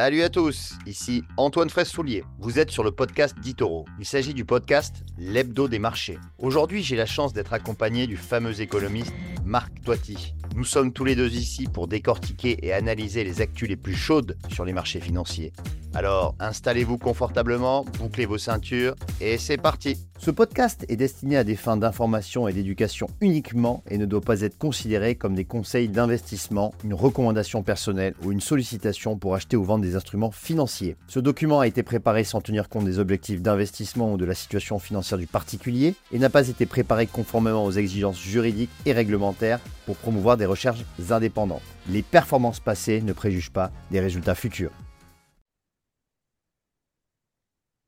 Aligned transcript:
Salut 0.00 0.22
à 0.22 0.28
tous, 0.28 0.74
ici 0.86 1.24
Antoine 1.36 1.70
Fraisse-Soulier. 1.70 2.22
Vous 2.38 2.60
êtes 2.60 2.70
sur 2.70 2.84
le 2.84 2.92
podcast 2.92 3.36
d'Itoro. 3.40 3.84
Il 3.98 4.04
s'agit 4.04 4.32
du 4.32 4.44
podcast 4.44 5.02
L'Hebdo 5.18 5.66
des 5.66 5.80
marchés. 5.80 6.20
Aujourd'hui, 6.38 6.84
j'ai 6.84 6.94
la 6.94 7.04
chance 7.04 7.32
d'être 7.32 7.52
accompagné 7.52 8.06
du 8.06 8.16
fameux 8.16 8.60
économiste 8.60 9.12
Marc 9.44 9.82
Toiti. 9.82 10.34
Nous 10.54 10.62
sommes 10.62 10.92
tous 10.92 11.04
les 11.04 11.16
deux 11.16 11.32
ici 11.32 11.66
pour 11.66 11.88
décortiquer 11.88 12.64
et 12.64 12.72
analyser 12.72 13.24
les 13.24 13.40
actus 13.40 13.68
les 13.68 13.74
plus 13.74 13.96
chaudes 13.96 14.36
sur 14.52 14.64
les 14.64 14.72
marchés 14.72 15.00
financiers. 15.00 15.52
Alors, 15.94 16.34
installez-vous 16.38 16.98
confortablement, 16.98 17.84
bouclez 17.98 18.26
vos 18.26 18.38
ceintures 18.38 18.94
et 19.20 19.38
c'est 19.38 19.56
parti. 19.56 19.96
Ce 20.18 20.30
podcast 20.30 20.84
est 20.88 20.96
destiné 20.96 21.36
à 21.36 21.44
des 21.44 21.56
fins 21.56 21.76
d'information 21.76 22.46
et 22.46 22.52
d'éducation 22.52 23.06
uniquement 23.20 23.82
et 23.88 23.98
ne 23.98 24.04
doit 24.04 24.20
pas 24.20 24.42
être 24.42 24.58
considéré 24.58 25.14
comme 25.14 25.34
des 25.34 25.44
conseils 25.44 25.88
d'investissement, 25.88 26.74
une 26.84 26.92
recommandation 26.92 27.62
personnelle 27.62 28.14
ou 28.22 28.32
une 28.32 28.40
sollicitation 28.40 29.16
pour 29.16 29.34
acheter 29.34 29.56
ou 29.56 29.64
vendre 29.64 29.84
des 29.84 29.87
instruments 29.96 30.30
financiers. 30.30 30.96
Ce 31.06 31.20
document 31.20 31.60
a 31.60 31.66
été 31.66 31.82
préparé 31.82 32.24
sans 32.24 32.40
tenir 32.40 32.68
compte 32.68 32.84
des 32.84 32.98
objectifs 32.98 33.42
d'investissement 33.42 34.12
ou 34.12 34.16
de 34.16 34.24
la 34.24 34.34
situation 34.34 34.78
financière 34.78 35.18
du 35.18 35.26
particulier 35.26 35.94
et 36.12 36.18
n'a 36.18 36.30
pas 36.30 36.48
été 36.48 36.66
préparé 36.66 37.06
conformément 37.06 37.64
aux 37.64 37.72
exigences 37.72 38.20
juridiques 38.20 38.70
et 38.86 38.92
réglementaires 38.92 39.60
pour 39.86 39.96
promouvoir 39.96 40.36
des 40.36 40.46
recherches 40.46 40.84
indépendantes. 41.10 41.62
Les 41.88 42.02
performances 42.02 42.60
passées 42.60 43.00
ne 43.00 43.12
préjugent 43.12 43.52
pas 43.52 43.70
des 43.90 44.00
résultats 44.00 44.34
futurs. 44.34 44.72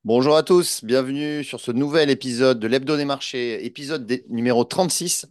Bonjour 0.04 0.34
à 0.34 0.42
tous, 0.42 0.82
bienvenue 0.82 1.44
sur 1.44 1.60
ce 1.60 1.70
nouvel 1.72 2.08
épisode 2.08 2.58
de 2.58 2.66
l'Hebdo 2.66 2.96
des 2.96 3.04
marchés, 3.04 3.66
épisode 3.66 4.10
numéro 4.30 4.64
36. 4.64 5.26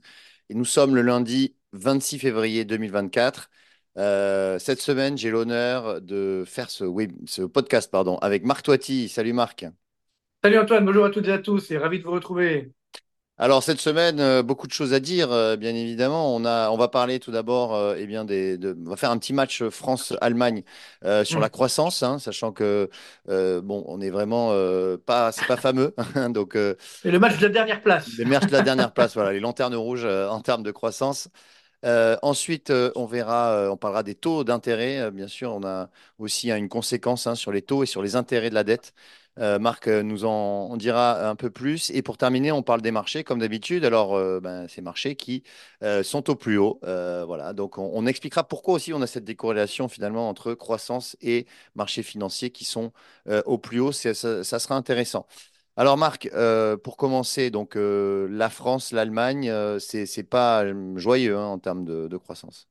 Et 0.50 0.54
nous 0.54 0.66
sommes 0.66 0.96
le 0.96 1.02
lundi 1.02 1.56
26 1.74 2.20
février 2.20 2.66
2024. 2.66 3.50
Euh, 3.98 4.60
cette 4.60 4.82
semaine, 4.82 5.18
j'ai 5.18 5.32
l'honneur 5.32 6.02
de 6.02 6.44
faire 6.46 6.70
ce, 6.70 6.86
ce 7.26 7.42
podcast 7.42 7.92
pardon, 7.92 8.18
avec 8.20 8.46
Marc 8.46 8.64
Toiti. 8.64 9.10
Salut 9.10 9.34
Marc. 9.34 9.66
Salut 10.44 10.60
Antoine, 10.60 10.86
bonjour 10.86 11.06
à 11.06 11.10
toutes 11.10 11.28
et 11.28 11.34
à 11.34 11.40
tous 11.40 11.72
et 11.72 11.78
ravi 11.78 12.00
de 12.00 12.04
vous 12.04 12.12
retrouver. 12.12 12.72
Alors 13.42 13.64
cette 13.64 13.80
semaine, 13.80 14.20
euh, 14.20 14.44
beaucoup 14.44 14.68
de 14.68 14.74
choses 14.74 14.94
à 14.94 15.00
dire, 15.00 15.32
euh, 15.32 15.56
bien 15.56 15.74
évidemment. 15.74 16.36
On 16.36 16.44
a, 16.44 16.70
on 16.72 16.78
va 16.78 16.90
parler 16.90 17.22
tout 17.22 17.32
d'abord, 17.32 17.74
euh, 17.74 17.96
eh 17.98 18.06
bien 18.06 18.26
des, 18.26 18.58
de, 18.58 18.78
on 18.86 18.90
va 18.90 18.98
faire 18.98 19.12
un 19.12 19.18
petit 19.18 19.32
match 19.32 19.64
France-Allemagne 19.64 20.64
sur 21.24 21.40
la 21.40 21.48
mm. 21.48 21.50
croissance, 21.50 22.04
hein, 22.04 22.20
sachant 22.20 22.52
que 22.52 22.90
bon, 23.28 23.86
on 23.88 24.02
est 24.02 24.10
vraiment 24.10 24.54
pas, 25.06 25.32
c'est 25.32 25.48
pas 25.48 25.56
fameux, 25.56 25.96
hein, 26.16 26.30
donc. 26.30 26.56
et 26.56 26.76
le 27.06 27.20
match 27.20 27.38
de 27.38 27.44
la 27.48 27.54
dernière 27.54 27.82
place. 27.82 28.10
Le 28.18 28.26
match 28.26 28.46
de 28.46 28.52
la 28.52 28.62
dernière 28.62 28.94
place, 28.94 29.14
voilà, 29.14 29.32
les 29.32 29.40
lanternes 29.40 29.76
rouges 29.76 30.06
en 30.06 30.42
termes 30.42 30.64
de 30.64 30.72
croissance. 30.72 31.30
Ensuite, 31.84 32.72
on 32.96 33.06
verra, 33.06 33.70
on 33.72 33.78
parlera 33.78 34.04
des 34.04 34.16
taux 34.16 34.44
d'intérêt. 34.44 35.12
bien 35.12 35.28
sûr, 35.28 35.54
on 35.54 35.64
a 35.66 35.90
aussi 36.18 36.52
hein, 36.52 36.58
une 36.58 36.70
conséquence 36.70 37.28
hein, 37.28 37.36
sur 37.36 37.52
les 37.52 37.62
taux 37.62 37.84
et 37.84 37.86
sur 37.86 38.02
les 38.02 38.16
intérêts 38.16 38.50
de 38.50 38.56
la 38.56 38.64
dette. 38.64 38.94
Euh, 39.40 39.58
Marc 39.58 39.88
euh, 39.88 40.04
nous 40.04 40.26
en, 40.26 40.76
dira 40.78 41.30
un 41.30 41.36
peu 41.36 41.50
plus. 41.50 41.90
Et 41.92 42.02
pour 42.02 42.18
terminer, 42.18 42.52
on 42.52 42.64
parle 42.64 42.82
des 42.82 42.92
marchés 42.92 43.24
comme 43.24 43.40
d'habitude. 43.40 43.86
Alors, 43.86 44.16
euh, 44.16 44.40
ben, 44.42 44.68
ces 44.68 44.82
marchés 44.82 45.16
qui 45.16 45.44
sont 46.04 46.30
au 46.30 46.36
plus 46.36 46.58
haut. 46.58 46.80
voilà. 46.82 47.54
Donc, 47.54 47.78
on, 47.78 48.06
expliquera 48.06 48.44
pourquoi 48.44 48.76
aussi 48.76 48.94
on 48.94 49.02
a 49.02 49.08
cette 49.08 49.26
décorrélation 49.26 49.88
finalement 49.88 50.30
entre 50.30 50.54
croissance 50.54 51.16
et 51.22 51.46
marchés 51.76 52.04
financiers 52.04 52.50
qui 52.50 52.66
sont 52.66 52.92
au 53.46 53.58
plus 53.58 53.80
haut. 53.80 53.92
Ça, 53.92 54.14
sera 54.14 54.76
intéressant. 54.76 55.28
Alors 55.80 55.96
Marc, 55.96 56.30
pour 56.84 56.98
commencer, 56.98 57.52
donc 57.52 57.76
la 57.76 58.50
France, 58.50 58.92
l'Allemagne, 58.92 59.50
c'est 59.80 60.30
pas 60.30 60.66
joyeux 60.98 61.38
hein, 61.38 61.46
en 61.46 61.58
termes 61.58 61.86
de 61.86 62.18
croissance. 62.18 62.68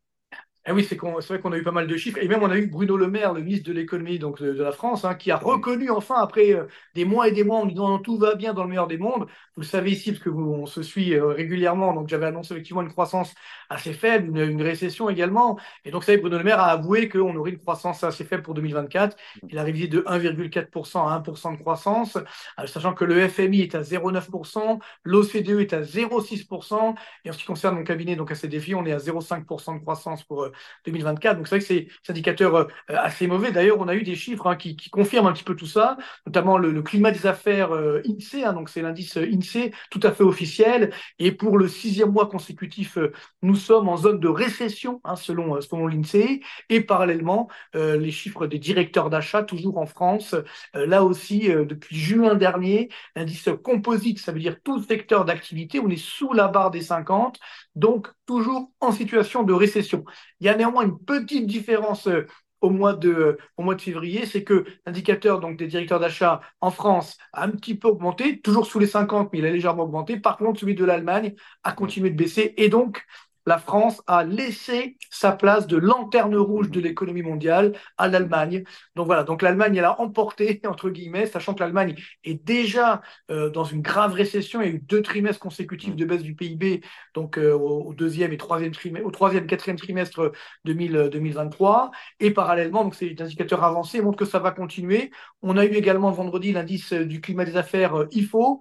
Ah 0.70 0.74
oui, 0.74 0.84
c'est 0.84 0.97
vrai 0.97 1.41
qu'on 1.41 1.52
a 1.52 1.56
eu 1.56 1.62
pas 1.62 1.72
mal 1.72 1.86
de 1.86 1.97
chiffres. 1.97 2.19
Et 2.20 2.28
même, 2.28 2.42
on 2.42 2.50
a 2.50 2.58
eu 2.58 2.66
Bruno 2.66 2.98
Le 2.98 3.08
Maire, 3.08 3.33
le 3.33 3.41
ministre 3.41 3.66
de 3.69 3.72
l'économie 3.72 4.19
donc 4.19 4.42
de, 4.42 4.62
la 4.62 4.70
France, 4.70 5.06
hein, 5.06 5.14
qui 5.14 5.30
a 5.30 5.38
reconnu 5.38 5.88
enfin, 5.88 6.16
après 6.16 6.52
euh, 6.52 6.66
des 6.94 7.06
mois 7.06 7.27
et 7.27 7.33
des 7.33 7.42
mois, 7.42 7.60
en 7.60 7.64
disant 7.64 7.98
tout 8.00 8.19
va 8.19 8.34
bien 8.34 8.52
dans 8.52 8.64
le 8.64 8.69
meilleur 8.69 8.86
des 8.86 8.98
mondes. 8.98 9.22
Vous 9.56 9.62
le 9.62 9.66
savez 9.66 9.92
ici, 9.92 10.12
parce 10.12 10.22
que 10.22 10.28
vous, 10.28 10.42
on 10.42 10.66
se 10.66 10.83
suit 10.83 11.14
euh, 11.14 11.28
régulièrement. 11.28 11.94
Donc, 11.94 12.09
j'avais 12.10 12.26
annoncé 12.26 12.53
effectivement 12.53 12.82
une 12.82 12.91
croissance 12.91 13.34
assez 13.70 13.94
faible, 13.94 14.38
une, 14.38 14.60
récession 14.60 15.09
également. 15.09 15.59
Et 15.87 15.91
donc, 15.91 16.03
vous 16.03 16.06
savez, 16.06 16.19
Bruno 16.19 16.37
Le 16.37 16.44
Maire 16.44 16.60
a 16.60 16.66
avoué 16.66 17.09
qu'on 17.09 17.34
aurait 17.37 17.53
une 17.53 17.59
croissance 17.59 18.04
assez 18.04 18.25
faible 18.25 18.42
pour 18.42 18.53
2024. 18.53 19.16
Il 19.48 19.59
a 19.59 19.62
révisé 19.62 19.88
de 19.88 20.03
1,4% 20.03 21.09
à 21.09 21.19
1% 21.19 21.53
de 21.53 21.60
croissance, 21.62 22.16
euh, 22.60 22.66
sachant 22.66 22.92
que 22.92 23.06
le 23.06 23.26
FMI 23.26 23.62
est 23.62 23.75
à 23.75 23.81
0,9%, 23.81 24.81
l'OCDE 25.04 25.60
est 25.60 25.72
à 25.72 25.81
0,6%. 25.81 26.94
Et 27.25 27.31
en 27.31 27.32
ce 27.32 27.38
qui 27.38 27.47
concerne 27.47 27.76
mon 27.76 27.84
cabinet, 27.84 28.16
donc 28.16 28.31
à 28.31 28.34
ces 28.34 28.48
défis, 28.48 28.75
on 28.75 28.84
est 28.84 28.92
à 28.92 28.98
0,5% 28.98 29.78
de 29.78 29.81
croissance 29.81 30.25
pour 30.25 30.50
2024. 30.86 31.36
Donc 31.36 31.48
c'est 31.48 31.56
vrai 31.56 31.60
que 31.60 31.66
c'est 31.66 31.88
un 32.08 32.12
indicateur 32.12 32.54
euh, 32.54 32.64
assez 32.88 33.26
mauvais. 33.26 33.52
D'ailleurs, 33.52 33.78
on 33.78 33.88
a 33.88 33.94
eu 33.94 34.02
des 34.02 34.14
chiffres 34.14 34.46
hein, 34.46 34.56
qui, 34.56 34.76
confirment 34.91 35.28
un 35.28 35.32
petit 35.32 35.44
peu 35.44 35.54
tout 35.54 35.66
ça, 35.66 35.96
notamment 36.26 36.58
le, 36.58 36.82
climat 36.82 37.10
des 37.10 37.26
affaires 37.26 37.72
euh, 37.72 38.02
INSEE, 38.06 38.44
hein, 38.44 38.52
donc 38.52 38.68
c'est 38.68 38.82
l'indice 38.82 39.16
euh, 39.16 39.28
INSEE 39.30 39.72
tout 39.91 40.00
à 40.02 40.12
fait 40.12 40.22
officiel. 40.22 40.92
Et 41.18 41.32
pour 41.32 41.58
le 41.58 41.68
sixième 41.68 42.10
mois 42.10 42.28
consécutif, 42.28 42.98
nous 43.42 43.54
sommes 43.54 43.88
en 43.88 43.97
zone 43.97 44.20
de 44.20 44.28
récession 44.28 45.00
hein, 45.04 45.16
selon, 45.16 45.60
selon 45.60 45.86
l'INSEE. 45.86 46.41
Et 46.68 46.80
parallèlement, 46.80 47.48
les 47.74 48.10
chiffres 48.10 48.47
des 48.47 48.58
directeurs 48.58 49.10
d'achat, 49.10 49.42
toujours 49.42 49.78
en 49.78 49.86
France, 49.86 50.34
là 50.74 51.04
aussi, 51.04 51.48
depuis 51.48 51.97
juin 51.97 52.34
dernier, 52.34 52.88
l'indice 53.16 53.48
composite, 53.62 54.18
ça 54.18 54.32
veut 54.32 54.41
dire 54.41 54.56
tout 54.62 54.82
secteur 54.82 55.24
d'activité, 55.24 55.80
on 55.80 55.88
est 55.88 55.97
sous 55.97 56.32
la 56.32 56.48
barre 56.48 56.70
des 56.70 56.82
50, 56.82 57.38
donc 57.74 58.08
toujours 58.26 58.70
en 58.80 58.92
situation 58.92 59.42
de 59.42 59.52
récession. 59.52 60.04
Il 60.41 60.47
y 60.47 60.47
a 60.47 60.47
néanmoins 60.56 60.84
une 60.84 60.98
petite 60.98 61.47
différence 61.47 62.06
euh, 62.09 62.26
au 62.60 62.70
mois 62.70 62.94
de, 62.94 63.38
au 63.56 63.62
mois 63.62 63.75
de 63.76 63.81
février, 63.82 64.26
c'est 64.26 64.42
que 64.42 64.64
l'indicateur 64.84 65.38
donc, 65.41 65.56
des 65.56 65.69
directeurs 65.69 66.00
d'achat 66.00 66.41
en 66.60 66.70
France 66.70 67.16
a 67.32 67.44
un 67.44 67.50
petit 67.50 67.76
peu 67.76 67.88
augmenté, 67.88 68.41
toujours 68.41 68.66
sous 68.66 68.81
les 68.81 68.88
50, 68.88 69.31
mais 69.32 69.38
il 69.38 69.47
a 69.47 69.50
légèrement 69.50 69.84
augmenté. 69.84 70.19
Par 70.19 70.36
contre, 70.36 70.60
celui 70.60 70.75
de 70.75 70.84
l'Allemagne 70.84 71.34
a 71.62 71.72
continué 71.72 72.10
de 72.10 72.16
baisser. 72.16 72.54
Et 72.56 72.69
donc, 72.69 73.04
la 73.48 73.56
France 73.56 74.03
a 74.06 74.25
laissé 74.25 74.98
sa 75.10 75.32
place 75.32 75.66
de 75.66 75.78
lanterne 75.78 76.36
rouge 76.36 76.70
de 76.70 76.81
l'économie 76.81 77.22
mondiale 77.22 77.72
à 77.97 78.06
l'Allemagne. 78.06 78.62
Donc 78.94 79.06
voilà, 79.06 79.25
donc 79.25 79.41
l'Allemagne, 79.41 79.75
elle 79.76 79.86
a 79.86 79.98
emporté, 80.03 80.60
entre 80.66 80.91
guillemets, 80.91 81.25
sachant 81.25 81.54
que 81.54 81.60
l'Allemagne 81.60 81.94
est 82.25 82.44
déjà 82.44 83.00
euh, 83.31 83.48
dans 83.48 83.64
une 83.64 83.81
grave 83.81 84.12
récession. 84.12 84.60
Il 84.60 84.69
y 84.69 84.70
a 84.70 84.75
eu 84.75 84.81
deux 84.81 85.00
trimestres 85.00 85.41
consécutifs 85.41 85.97
de 85.97 86.04
baisse 86.04 86.22
du 86.22 86.34
PIB, 86.34 86.82
donc 87.14 87.38
euh, 87.38 87.54
au 87.54 87.94
deuxième 87.94 88.34
et 88.34 88.36
troisième 88.36 88.72
trimestre, 88.72 89.09
au 89.09 89.10
troisième, 89.10 89.47
quatrième 89.47 89.78
trimestre 89.78 90.30
2023. 90.66 91.91
Et 92.20 92.30
parallèlement, 92.30 92.84
donc 92.84 92.97
c'est 92.97 93.19
indicateur 93.19 93.65
avancé, 93.65 94.03
montre 94.03 94.19
que 94.19 94.26
ça 94.26 94.41
va 94.41 94.50
continuer. 94.50 95.10
On 95.41 95.56
a 95.56 95.65
eu 95.65 95.72
également 95.72 96.10
vendredi 96.10 96.53
l'indice 96.53 96.92
du 96.92 97.22
climat 97.22 97.47
des 97.47 97.56
affaires 97.56 97.94
euh, 97.94 98.09
IFO, 98.12 98.60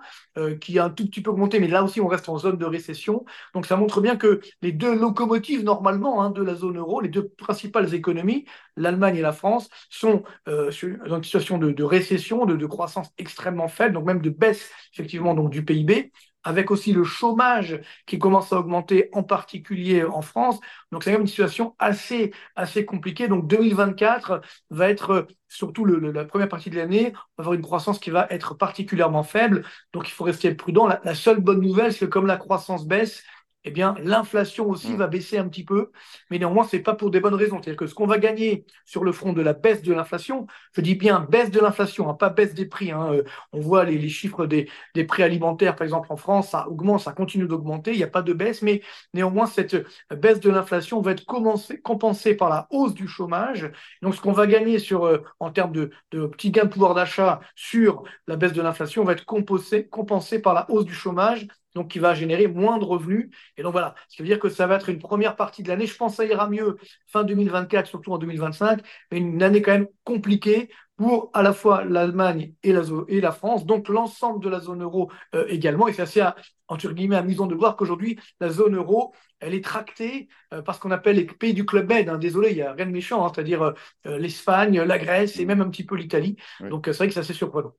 qui 0.61 0.77
a 0.77 0.85
un 0.85 0.91
tout 0.91 1.07
petit 1.07 1.21
peu 1.21 1.31
augmenté, 1.31 1.59
mais 1.59 1.67
là 1.67 1.83
aussi, 1.83 1.99
on 1.99 2.05
reste 2.07 2.29
en 2.29 2.37
zone 2.37 2.57
de 2.57 2.65
récession. 2.65 3.25
Donc 3.55 3.65
ça 3.65 3.75
montre 3.75 4.01
bien 4.01 4.15
que 4.15 4.39
les 4.61 4.71
deux 4.77 4.95
locomotives 4.95 5.63
normalement 5.63 6.21
hein, 6.21 6.29
de 6.29 6.43
la 6.43 6.55
zone 6.55 6.77
euro, 6.77 7.01
les 7.01 7.09
deux 7.09 7.27
principales 7.27 7.93
économies, 7.93 8.45
l'Allemagne 8.75 9.17
et 9.17 9.21
la 9.21 9.33
France, 9.33 9.69
sont 9.89 10.23
euh, 10.47 10.71
dans 11.07 11.17
une 11.17 11.23
situation 11.23 11.57
de, 11.57 11.83
récession, 11.83 12.45
de, 12.45 12.65
croissance 12.65 13.09
extrêmement 13.17 13.67
faible, 13.67 13.93
donc 13.93 14.05
même 14.05 14.21
de 14.21 14.29
baisse 14.29 14.69
effectivement 14.93 15.33
donc, 15.33 15.49
du 15.49 15.63
PIB 15.63 16.11
avec 16.47 16.71
aussi 16.71 16.93
le 16.93 17.03
chômage 17.03 17.81
qui 18.05 18.19
commence 18.19 18.53
à 18.53 18.59
augmenter, 18.59 19.09
en 19.11 19.21
particulier 19.21 20.05
en 20.05 20.21
France. 20.21 20.59
Donc, 20.91 21.03
c'est 21.03 21.09
quand 21.09 21.15
même 21.15 21.21
une 21.21 21.27
situation 21.27 21.75
assez, 21.77 22.31
assez 22.55 22.85
compliquée. 22.85 23.27
Donc, 23.27 23.47
2024 23.47 24.39
va 24.69 24.89
être, 24.89 25.27
surtout 25.49 25.83
la 25.83 26.23
première 26.23 26.47
partie 26.47 26.69
de 26.69 26.77
l'année, 26.77 27.11
on 27.37 27.43
va 27.43 27.47
avoir 27.47 27.53
une 27.53 27.61
croissance 27.61 27.99
qui 27.99 28.11
va 28.11 28.27
être 28.29 28.55
particulièrement 28.55 29.23
faible. 29.23 29.65
Donc, 29.91 30.07
il 30.07 30.11
faut 30.11 30.23
rester 30.23 30.53
prudent. 30.55 30.87
la 30.87 31.15
seule 31.15 31.41
bonne 31.41 31.59
nouvelle, 31.59 31.91
c'est 31.91 32.05
que 32.05 32.11
comme 32.11 32.27
la 32.27 32.37
croissance 32.37 32.87
baisse, 32.87 33.23
eh 33.67 33.69
bien, 33.69 33.95
l'inflation 34.01 34.69
aussi 34.69 34.93
mm. 34.93 34.95
va 34.95 35.07
baisser 35.07 35.37
un 35.37 35.47
petit 35.49 35.65
peu, 35.65 35.91
mais 36.31 36.39
néanmoins, 36.39 36.63
ce 36.63 36.77
n'est 36.77 36.81
pas 36.81 36.95
pour 36.95 37.11
des 37.11 37.19
bonnes 37.19 37.35
raisons. 37.35 37.57
C'est-à-dire 37.61 37.77
que 37.77 37.85
ce 37.85 37.93
qu'on 37.93 38.07
va 38.07 38.17
gagner 38.17 38.65
sur 38.85 39.03
le 39.03 39.11
front 39.11 39.33
de 39.33 39.41
la 39.41 39.51
baisse 39.51 39.81
de 39.81 39.93
l'inflation, 39.93 40.47
je 40.71 40.79
dis 40.79 40.95
bien 40.95 41.19
baisse 41.19 41.51
de 41.51 41.59
l'inflation, 41.59 42.09
hein, 42.09 42.13
pas 42.13 42.29
baisse 42.29 42.53
des 42.53 42.65
prix. 42.65 42.91
Hein. 42.91 43.11
Euh, 43.11 43.23
on 43.51 43.59
voit 43.59 43.83
les, 43.83 44.07
chiffres 44.07 44.45
des, 44.45 44.69
prix 45.05 45.23
alimentaires, 45.23 45.75
par 45.75 45.83
exemple, 45.83 46.07
en 46.11 46.15
France, 46.15 46.51
ça 46.51 46.69
augmente, 46.69 47.01
ça 47.01 47.11
continue 47.11 47.45
d'augmenter, 47.45 47.91
il 47.91 47.97
n'y 47.97 48.03
a 48.03 48.07
pas 48.07 48.21
de 48.21 48.31
baisse, 48.31 48.61
mais 48.61 48.81
néanmoins, 49.13 49.47
cette 49.47 49.75
baisse 50.15 50.39
de 50.39 50.49
l'inflation 50.49 51.01
va 51.01 51.11
être 51.11 51.25
compensée 51.25 52.35
par 52.35 52.49
la 52.49 52.67
hausse 52.69 52.93
du 52.93 53.09
chômage. 53.09 53.69
Donc, 54.01 54.15
ce 54.15 54.21
qu'on 54.21 54.31
va 54.31 54.47
gagner 54.47 54.79
sur, 54.79 55.05
euh, 55.05 55.23
en 55.41 55.51
termes 55.51 55.73
de, 55.73 55.91
de 56.11 56.25
petits 56.25 56.51
gains 56.51 56.63
de 56.63 56.69
pouvoir 56.69 56.93
d'achat 56.93 57.41
sur 57.55 58.03
la 58.27 58.37
baisse 58.37 58.53
de 58.53 58.61
l'inflation 58.61 59.03
va 59.03 59.11
être 59.11 59.25
compensé, 59.25 59.89
compensé 59.89 60.39
par 60.39 60.53
la 60.53 60.71
hausse 60.71 60.85
du 60.85 60.93
chômage 60.93 61.47
donc 61.77 61.89
qui 61.89 61.99
va 61.99 62.13
générer 62.15 62.47
moins 62.47 62.79
de 62.79 62.83
revenus. 62.83 63.29
Et 63.55 63.63
donc 63.63 63.71
voilà, 63.71 63.95
ce 64.09 64.17
qui 64.17 64.23
veut 64.23 64.27
dire 64.27 64.39
que 64.39 64.49
ça 64.49 64.67
va 64.67 64.75
être 64.75 64.89
une 64.89 64.99
première 64.99 65.35
partie 65.35 65.63
de 65.63 65.69
l'année. 65.69 65.85
Je 65.85 65.95
pense 65.95 66.13
que 66.13 66.17
ça 66.17 66.25
ira 66.25 66.49
mieux 66.49 66.77
fin 67.05 67.23
2024, 67.23 67.87
surtout 67.87 68.11
en 68.13 68.17
2025, 68.17 68.81
mais 69.11 69.19
une 69.19 69.41
année 69.43 69.61
quand 69.61 69.71
même 69.71 69.87
compliquée 70.03 70.69
pour 70.97 71.29
à 71.33 71.43
la 71.43 71.53
fois 71.53 71.85
l'Allemagne 71.85 72.53
et 72.63 72.73
la, 72.73 72.81
et 73.07 73.21
la 73.21 73.31
France, 73.31 73.67
donc 73.67 73.87
l'ensemble 73.87 74.43
de 74.43 74.49
la 74.49 74.59
zone 74.59 74.81
euro 74.81 75.11
euh, 75.35 75.45
également. 75.47 75.87
Et 75.87 75.93
c'est 75.93 76.01
assez, 76.01 76.23
entre 76.67 76.91
guillemets, 76.91 77.15
amusant 77.15 77.45
de 77.45 77.53
voir 77.53 77.75
qu'aujourd'hui, 77.75 78.19
la 78.39 78.49
zone 78.49 78.75
euro, 78.75 79.13
elle 79.39 79.53
est 79.53 79.63
tractée 79.63 80.27
euh, 80.53 80.63
par 80.63 80.73
ce 80.73 80.79
qu'on 80.79 80.89
appelle 80.89 81.17
les 81.17 81.25
pays 81.25 81.53
du 81.53 81.65
Club 81.67 81.87
Med. 81.87 82.09
Hein. 82.09 82.17
Désolé, 82.17 82.49
il 82.49 82.55
n'y 82.55 82.63
a 82.63 82.73
rien 82.73 82.87
de 82.87 82.91
méchant, 82.91 83.23
hein. 83.23 83.31
c'est-à-dire 83.33 83.61
euh, 83.61 84.17
l'Espagne, 84.17 84.81
la 84.81 84.97
Grèce 84.97 85.37
et 85.37 85.45
même 85.45 85.61
un 85.61 85.69
petit 85.69 85.85
peu 85.85 85.95
l'Italie. 85.95 86.37
Donc 86.59 86.87
c'est 86.87 86.97
vrai 86.97 87.07
que 87.07 87.13
c'est 87.13 87.19
assez 87.19 87.33
surprenant. 87.33 87.73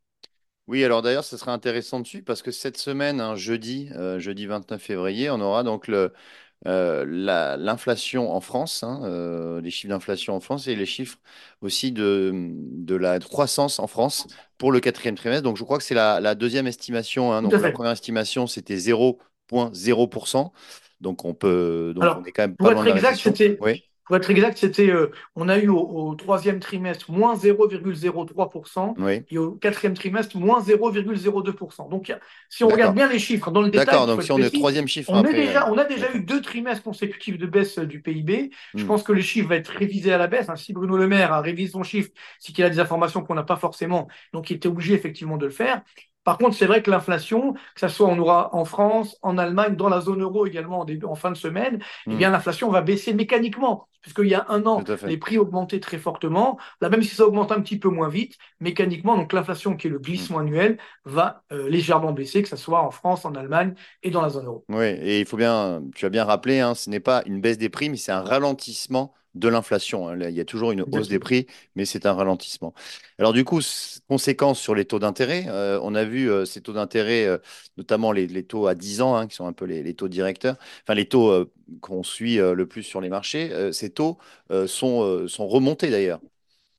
Oui, 0.69 0.85
alors 0.85 1.03
d'ailleurs, 1.03 1.25
ce 1.25 1.37
serait 1.37 1.51
intéressant 1.51 2.01
dessus 2.01 2.23
parce 2.23 2.43
que 2.43 2.51
cette 2.51 2.77
semaine, 2.77 3.21
un 3.21 3.35
jeudi, 3.37 3.91
jeudi 4.19 4.47
29 4.47 4.81
février, 4.81 5.31
on 5.31 5.41
aura 5.41 5.65
donc 5.65 5.89
le, 5.89 6.13
euh, 6.67 7.05
l'inflation 7.57 8.33
en 8.33 8.41
France, 8.41 8.83
hein, 8.83 9.01
euh, 9.05 9.61
les 9.61 9.71
chiffres 9.71 9.93
d'inflation 9.93 10.35
en 10.35 10.41
France 10.41 10.67
et 10.67 10.75
les 10.75 10.87
chiffres 10.87 11.19
aussi 11.63 11.93
de, 11.93 12.33
de, 12.35 12.97
la 12.97 13.21
croissance 13.21 13.79
en 13.79 13.87
France 13.87 14.27
pour 14.59 14.73
le 14.73 14.81
quatrième 14.81 15.15
trimestre. 15.15 15.45
Donc 15.45 15.57
je 15.57 15.63
crois 15.63 15.79
que 15.79 15.85
c'est 15.85 15.95
la, 15.95 16.35
deuxième 16.35 16.67
estimation. 16.67 17.33
Hein. 17.33 17.43
donc 17.43 17.53
la 17.53 17.71
première 17.71 17.93
estimation, 17.93 18.49
c'était 18.49 18.77
0,0%. 18.77 20.51
Donc 21.01 21.25
on 21.25 21.33
peut, 21.33 21.93
donc 21.95 22.05
on 22.19 22.25
est 22.25 22.33
quand 22.33 22.43
même 22.43 22.57
pas 22.57 22.73
loin 22.73 22.83
de 22.83 22.91
la 22.91 23.13
pour 24.09 24.17
être 24.17 24.31
exact, 24.31 24.57
c'était, 24.57 24.91
euh, 24.91 25.13
on 25.37 25.51
a 25.51 25.59
eu 25.59 25.69
au, 25.69 26.15
troisième 26.15 26.61
trimestre 26.61 27.11
moins 27.11 27.37
0,03% 27.37 29.23
et 29.31 29.39
au 29.39 29.53
quatrième 29.53 29.93
trimestre 29.93 30.39
moins 30.39 30.63
0,02%. 30.63 31.91
Donc, 31.91 32.15
si 32.49 32.65
on 32.65 32.69
regarde 32.69 32.95
bien 32.95 33.07
les 33.07 33.19
chiffres 33.19 33.51
dans 33.51 33.61
le 33.61 33.69
détail, 33.69 33.85
d'accord. 33.85 34.07
Donc, 34.07 34.23
si 34.23 34.33
on 34.33 34.39
est 34.39 34.47
au 34.47 34.59
troisième 34.59 34.89
chiffre, 34.89 35.13
on, 35.13 35.21
déjà, 35.21 35.71
on 35.71 35.77
a 35.77 35.85
déjà 35.85 36.07
eu 36.15 36.21
deux 36.21 36.41
trimestres 36.41 36.83
consécutifs 36.83 37.37
de 37.37 37.47
baisse 37.47 37.79
euh, 37.79 37.85
du 37.85 38.01
PIB. 38.01 38.51
Je 38.75 38.83
hmm. 38.83 38.87
pense 38.87 39.03
que 39.03 39.13
le 39.13 39.21
chiffre 39.21 39.51
va 39.51 39.57
être 39.57 39.69
révisé 39.69 40.11
à 40.11 40.17
la 40.17 40.27
baisse. 40.27 40.49
Hein. 40.49 40.57
Si 40.57 40.73
Bruno 40.73 40.97
Le 40.97 41.07
Maire 41.07 41.35
a 41.35 41.43
révisé 41.43 41.73
son 41.73 41.83
chiffre, 41.83 42.11
c'est 42.39 42.55
qu'il 42.55 42.65
a 42.65 42.71
des 42.71 42.81
informations 42.81 43.23
qu'on 43.23 43.35
n'a 43.35 43.43
pas 43.43 43.57
forcément, 43.57 44.09
donc 44.33 44.49
il 44.49 44.57
était 44.57 44.69
obligé 44.69 44.95
effectivement 44.95 45.37
de 45.37 45.45
le 45.45 45.53
faire. 45.53 45.83
Par 46.29 46.37
contre, 46.37 46.55
c'est 46.55 46.67
vrai 46.67 46.83
que 46.83 46.91
l'inflation, 46.91 47.55
que 47.55 47.81
ce 47.81 47.89
soit 47.89 48.07
on 48.07 48.19
aura 48.19 48.55
en 48.55 48.67
France, 48.67 49.17
en 49.23 49.39
Allemagne, 49.39 49.77
dans 49.77 49.89
la 49.89 50.03
zone 50.03 50.21
euro 50.21 50.45
également 50.45 50.85
en, 51.05 51.15
fin 51.15 51.31
de 51.31 51.39
semaine, 51.39 51.79
eh 52.07 52.17
bien 52.17 52.29
hmm. 52.29 52.33
l'inflation 52.33 52.69
va 52.69 52.83
baisser 52.83 53.15
mécaniquement. 53.15 53.89
Puisqu'il 54.03 54.27
y 54.27 54.35
a 54.35 54.45
un 54.51 54.67
an, 54.67 54.85
les 55.07 55.17
prix 55.17 55.39
augmentaient 55.39 55.81
très 55.81 55.97
fortement. 55.97 56.59
Là, 56.83 56.91
même 56.91 57.03
si 57.03 57.15
ça 57.15 57.27
augmente 57.27 57.51
un 57.51 57.63
petit 57.63 57.79
peu 57.79 57.89
moins 57.89 58.11
vite, 58.11 58.37
mécaniquement, 58.61 59.17
donc 59.17 59.33
l'inflation 59.33 59.75
qui 59.75 59.87
est 59.87 59.91
le 59.91 59.99
glissement 59.99 60.37
hmm. 60.37 60.43
annuel 60.43 60.79
va 61.07 61.45
euh, 61.51 61.67
légèrement 61.71 62.13
baisser, 62.13 62.43
que 62.43 62.49
ce 62.51 62.57
soit 62.57 62.83
en 62.83 62.91
France, 62.91 63.25
en 63.25 63.35
Allemagne 63.35 63.73
et 64.03 64.11
dans 64.11 64.21
la 64.21 64.29
zone 64.29 64.45
euro. 64.45 64.67
Oui, 64.69 64.85
et 64.85 65.21
il 65.21 65.27
faut 65.27 65.39
bien, 65.39 65.83
tu 65.95 66.05
as 66.05 66.11
bien 66.11 66.27
rappelé, 66.27 66.61
hein, 66.61 66.75
ce 66.75 66.91
n'est 66.91 67.01
pas 67.01 67.23
une 67.25 67.41
baisse 67.41 67.57
des 67.57 67.71
prix, 67.71 67.89
mais 67.89 67.97
c'est 67.97 68.13
un 68.13 68.21
ralentissement 68.21 69.15
de 69.35 69.49
l'inflation. 69.49 70.09
Hein. 70.09 70.19
Il 70.29 70.35
y 70.35 70.41
a 70.41 70.45
toujours 70.45 70.73
une 70.73 70.83
hausse 70.83 71.09
des 71.09 71.19
prix, 71.19 71.47
mais 71.77 71.85
c'est 71.85 72.07
un 72.07 72.13
ralentissement. 72.13 72.75
Alors 73.19 73.33
du 73.33 73.45
coup, 73.45 73.61
conséquence 74.09 74.59
sur 74.59 74.75
les 74.75 74.85
taux 74.85 74.99
d'intérêt. 74.99 75.47
Euh, 75.49 75.79
on 75.83 75.95
a 75.95 76.05
vu 76.05 76.31
euh, 76.31 76.45
ces 76.45 76.61
taux 76.61 76.73
d'intérêt, 76.73 77.27
euh, 77.27 77.39
notamment 77.77 78.13
les, 78.13 78.43
taux 78.45 78.67
à 78.67 78.75
10 78.75 79.03
ans, 79.03 79.17
hein, 79.17 79.27
qui 79.27 79.37
sont 79.37 79.47
un 79.47 79.53
peu 79.53 79.65
les, 79.65 79.95
taux 79.95 80.09
directeurs, 80.09 80.57
enfin 80.83 80.95
les 80.95 81.09
taux 81.09 81.47
qu'on 81.81 82.03
suit 82.03 82.37
le 82.37 82.67
plus 82.67 82.83
sur 82.83 83.01
les 83.01 83.09
marchés. 83.09 83.51
ces 83.73 83.91
taux 83.91 84.19
sont, 84.67 85.29
sont 85.29 85.49
remontés 85.49 85.91
d'ailleurs. 85.91 86.21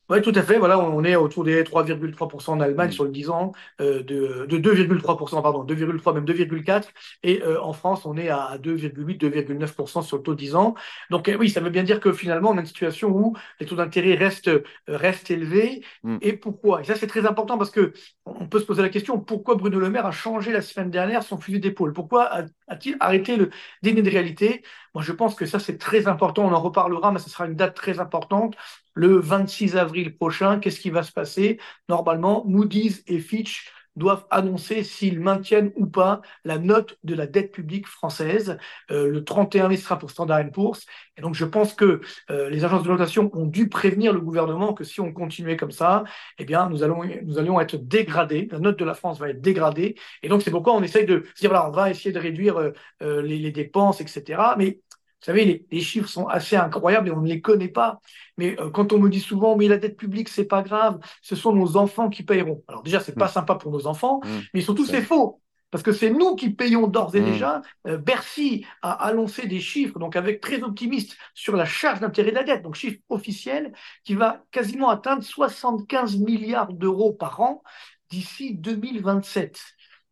Oui, 0.09 0.23
tout 0.23 0.31
à 0.33 0.41
fait. 0.41 0.57
Voilà, 0.57 0.79
on 0.79 1.03
est 1.03 1.15
autour 1.15 1.43
des 1.43 1.63
3,3% 1.63 2.49
en 2.49 2.59
Allemagne 2.59 2.89
mm. 2.89 2.91
sur 2.91 3.03
le 3.03 3.11
10 3.11 3.29
ans, 3.29 3.51
euh, 3.79 4.01
de, 4.01 4.47
de 4.47 4.57
2,3%, 4.57 5.41
pardon, 5.43 5.63
2,3, 5.63 6.13
même 6.15 6.25
2,4. 6.25 6.85
Et 7.21 7.43
euh, 7.43 7.61
en 7.61 7.73
France, 7.73 8.07
on 8.07 8.17
est 8.17 8.29
à 8.29 8.57
2,8, 8.57 9.19
2,9% 9.19 10.01
sur 10.01 10.17
le 10.17 10.23
taux 10.23 10.33
10 10.33 10.55
ans. 10.55 10.73
Donc 11.11 11.29
euh, 11.29 11.37
oui, 11.39 11.49
ça 11.49 11.59
veut 11.59 11.69
bien 11.69 11.83
dire 11.83 11.99
que 11.99 12.11
finalement, 12.11 12.49
on 12.49 12.57
a 12.57 12.61
une 12.61 12.65
situation 12.65 13.09
où 13.09 13.35
les 13.59 13.67
taux 13.67 13.75
d'intérêt 13.75 14.15
restent, 14.15 14.49
restent 14.87 15.29
élevés. 15.29 15.83
Mm. 16.03 16.17
Et 16.21 16.33
pourquoi? 16.33 16.81
Et 16.81 16.85
ça, 16.85 16.95
c'est 16.95 17.07
très 17.07 17.27
important 17.27 17.59
parce 17.59 17.69
que 17.69 17.93
on 18.25 18.47
peut 18.47 18.59
se 18.59 18.65
poser 18.65 18.81
la 18.81 18.89
question, 18.89 19.19
pourquoi 19.19 19.55
Bruno 19.55 19.79
Le 19.79 19.89
Maire 19.91 20.07
a 20.07 20.11
changé 20.11 20.51
la 20.51 20.61
semaine 20.61 20.89
dernière 20.89 21.21
son 21.21 21.37
fusil 21.37 21.59
d'épaule? 21.59 21.93
Pourquoi 21.93 22.31
a-t-il 22.67 22.97
arrêté 22.99 23.37
le 23.37 23.51
déni 23.83 24.01
de 24.01 24.09
réalité? 24.09 24.63
Moi, 24.95 25.03
je 25.03 25.11
pense 25.11 25.35
que 25.35 25.45
ça, 25.45 25.59
c'est 25.59 25.77
très 25.77 26.07
important. 26.07 26.45
On 26.45 26.53
en 26.53 26.61
reparlera, 26.61 27.11
mais 27.11 27.19
ce 27.19 27.29
sera 27.29 27.45
une 27.45 27.55
date 27.55 27.75
très 27.75 27.99
importante 27.99 28.55
le 28.93 29.17
26 29.19 29.77
avril 29.77 30.15
prochain. 30.15 30.59
Qu'est-ce 30.59 30.79
qui 30.79 30.89
va 30.89 31.03
se 31.03 31.11
passer? 31.11 31.59
Normalement, 31.87 32.43
Moody's 32.45 33.03
et 33.07 33.19
Fitch 33.19 33.71
doivent 33.99 34.25
annoncer 34.31 34.83
s'ils 34.83 35.19
maintiennent 35.19 35.71
ou 35.75 35.85
pas 35.85 36.21
la 36.43 36.57
note 36.57 36.97
de 37.03 37.13
la 37.13 37.27
dette 37.27 37.51
publique 37.51 37.87
française. 37.87 38.57
Euh, 38.89 39.07
le 39.07 39.23
31 39.23 39.67
mai 39.67 39.77
sera 39.77 39.99
pour 39.99 40.09
Standard 40.09 40.49
Poor's. 40.51 40.85
Et 41.17 41.21
donc, 41.21 41.35
je 41.35 41.45
pense 41.45 41.73
que 41.73 42.01
euh, 42.31 42.49
les 42.49 42.65
agences 42.65 42.83
de 42.83 42.89
notation 42.89 43.29
ont 43.33 43.45
dû 43.45 43.69
prévenir 43.69 44.13
le 44.13 44.21
gouvernement 44.21 44.73
que 44.73 44.83
si 44.83 45.01
on 45.01 45.13
continuait 45.13 45.57
comme 45.57 45.71
ça, 45.71 46.03
eh 46.39 46.45
bien, 46.45 46.69
nous 46.69 46.81
allons, 46.81 47.03
nous 47.23 47.37
allions 47.37 47.59
être 47.59 47.75
dégradés. 47.75 48.47
La 48.51 48.59
note 48.59 48.79
de 48.79 48.85
la 48.85 48.95
France 48.95 49.19
va 49.19 49.29
être 49.29 49.41
dégradée. 49.41 49.95
Et 50.23 50.29
donc, 50.29 50.41
c'est 50.41 50.51
pourquoi 50.51 50.73
on 50.73 50.81
essaye 50.81 51.05
de 51.05 51.25
dire, 51.39 51.49
voilà, 51.49 51.67
on 51.67 51.71
va 51.71 51.91
essayer 51.91 52.11
de 52.11 52.19
réduire 52.19 52.57
euh, 52.57 53.21
les, 53.21 53.37
les, 53.37 53.51
dépenses, 53.51 54.01
etc. 54.01 54.41
Mais 54.57 54.79
vous 55.21 55.25
savez, 55.25 55.65
les, 55.69 55.81
chiffres 55.81 56.07
sont 56.07 56.27
assez 56.27 56.55
incroyables 56.55 57.09
et 57.09 57.11
on 57.11 57.21
ne 57.21 57.27
les 57.27 57.41
connaît 57.41 57.67
pas. 57.67 57.99
Mais 58.37 58.57
euh, 58.59 58.69
quand 58.69 58.93
on 58.93 58.99
me 58.99 59.09
dit 59.09 59.19
souvent, 59.19 59.57
mais 59.57 59.67
la 59.67 59.77
dette 59.77 59.97
publique, 59.97 60.29
c'est 60.29 60.45
pas 60.45 60.61
grave, 60.61 60.99
ce 61.21 61.35
sont 61.35 61.53
nos 61.53 61.75
enfants 61.75 62.09
qui 62.09 62.23
paieront. 62.23 62.63
Alors 62.69 62.83
déjà, 62.83 63.01
c'est 63.01 63.17
pas 63.17 63.25
mm. 63.25 63.33
sympa 63.33 63.55
pour 63.55 63.71
nos 63.71 63.85
enfants, 63.85 64.21
mm. 64.23 64.39
mais 64.53 64.61
surtout, 64.61 64.85
c'est 64.85 65.01
faux. 65.01 65.41
Parce 65.71 65.83
que 65.83 65.91
c'est 65.91 66.09
nous 66.09 66.35
qui 66.35 66.49
payons 66.49 66.87
d'ores 66.87 67.15
et 67.15 67.21
mm. 67.21 67.25
déjà. 67.25 67.61
Euh, 67.85 67.97
Bercy 67.97 68.65
a 68.81 68.93
annoncé 69.07 69.45
des 69.45 69.59
chiffres, 69.59 69.99
donc 69.99 70.15
avec 70.15 70.39
très 70.39 70.63
optimiste, 70.63 71.17
sur 71.33 71.57
la 71.57 71.65
charge 71.65 71.99
d'intérêt 71.99 72.31
de 72.31 72.37
la 72.37 72.43
dette, 72.43 72.63
donc 72.63 72.75
chiffre 72.75 72.99
officiel, 73.09 73.73
qui 74.05 74.15
va 74.15 74.45
quasiment 74.51 74.89
atteindre 74.89 75.21
75 75.21 76.17
milliards 76.17 76.71
d'euros 76.71 77.11
par 77.11 77.41
an 77.41 77.61
d'ici 78.09 78.55
2027. 78.55 79.59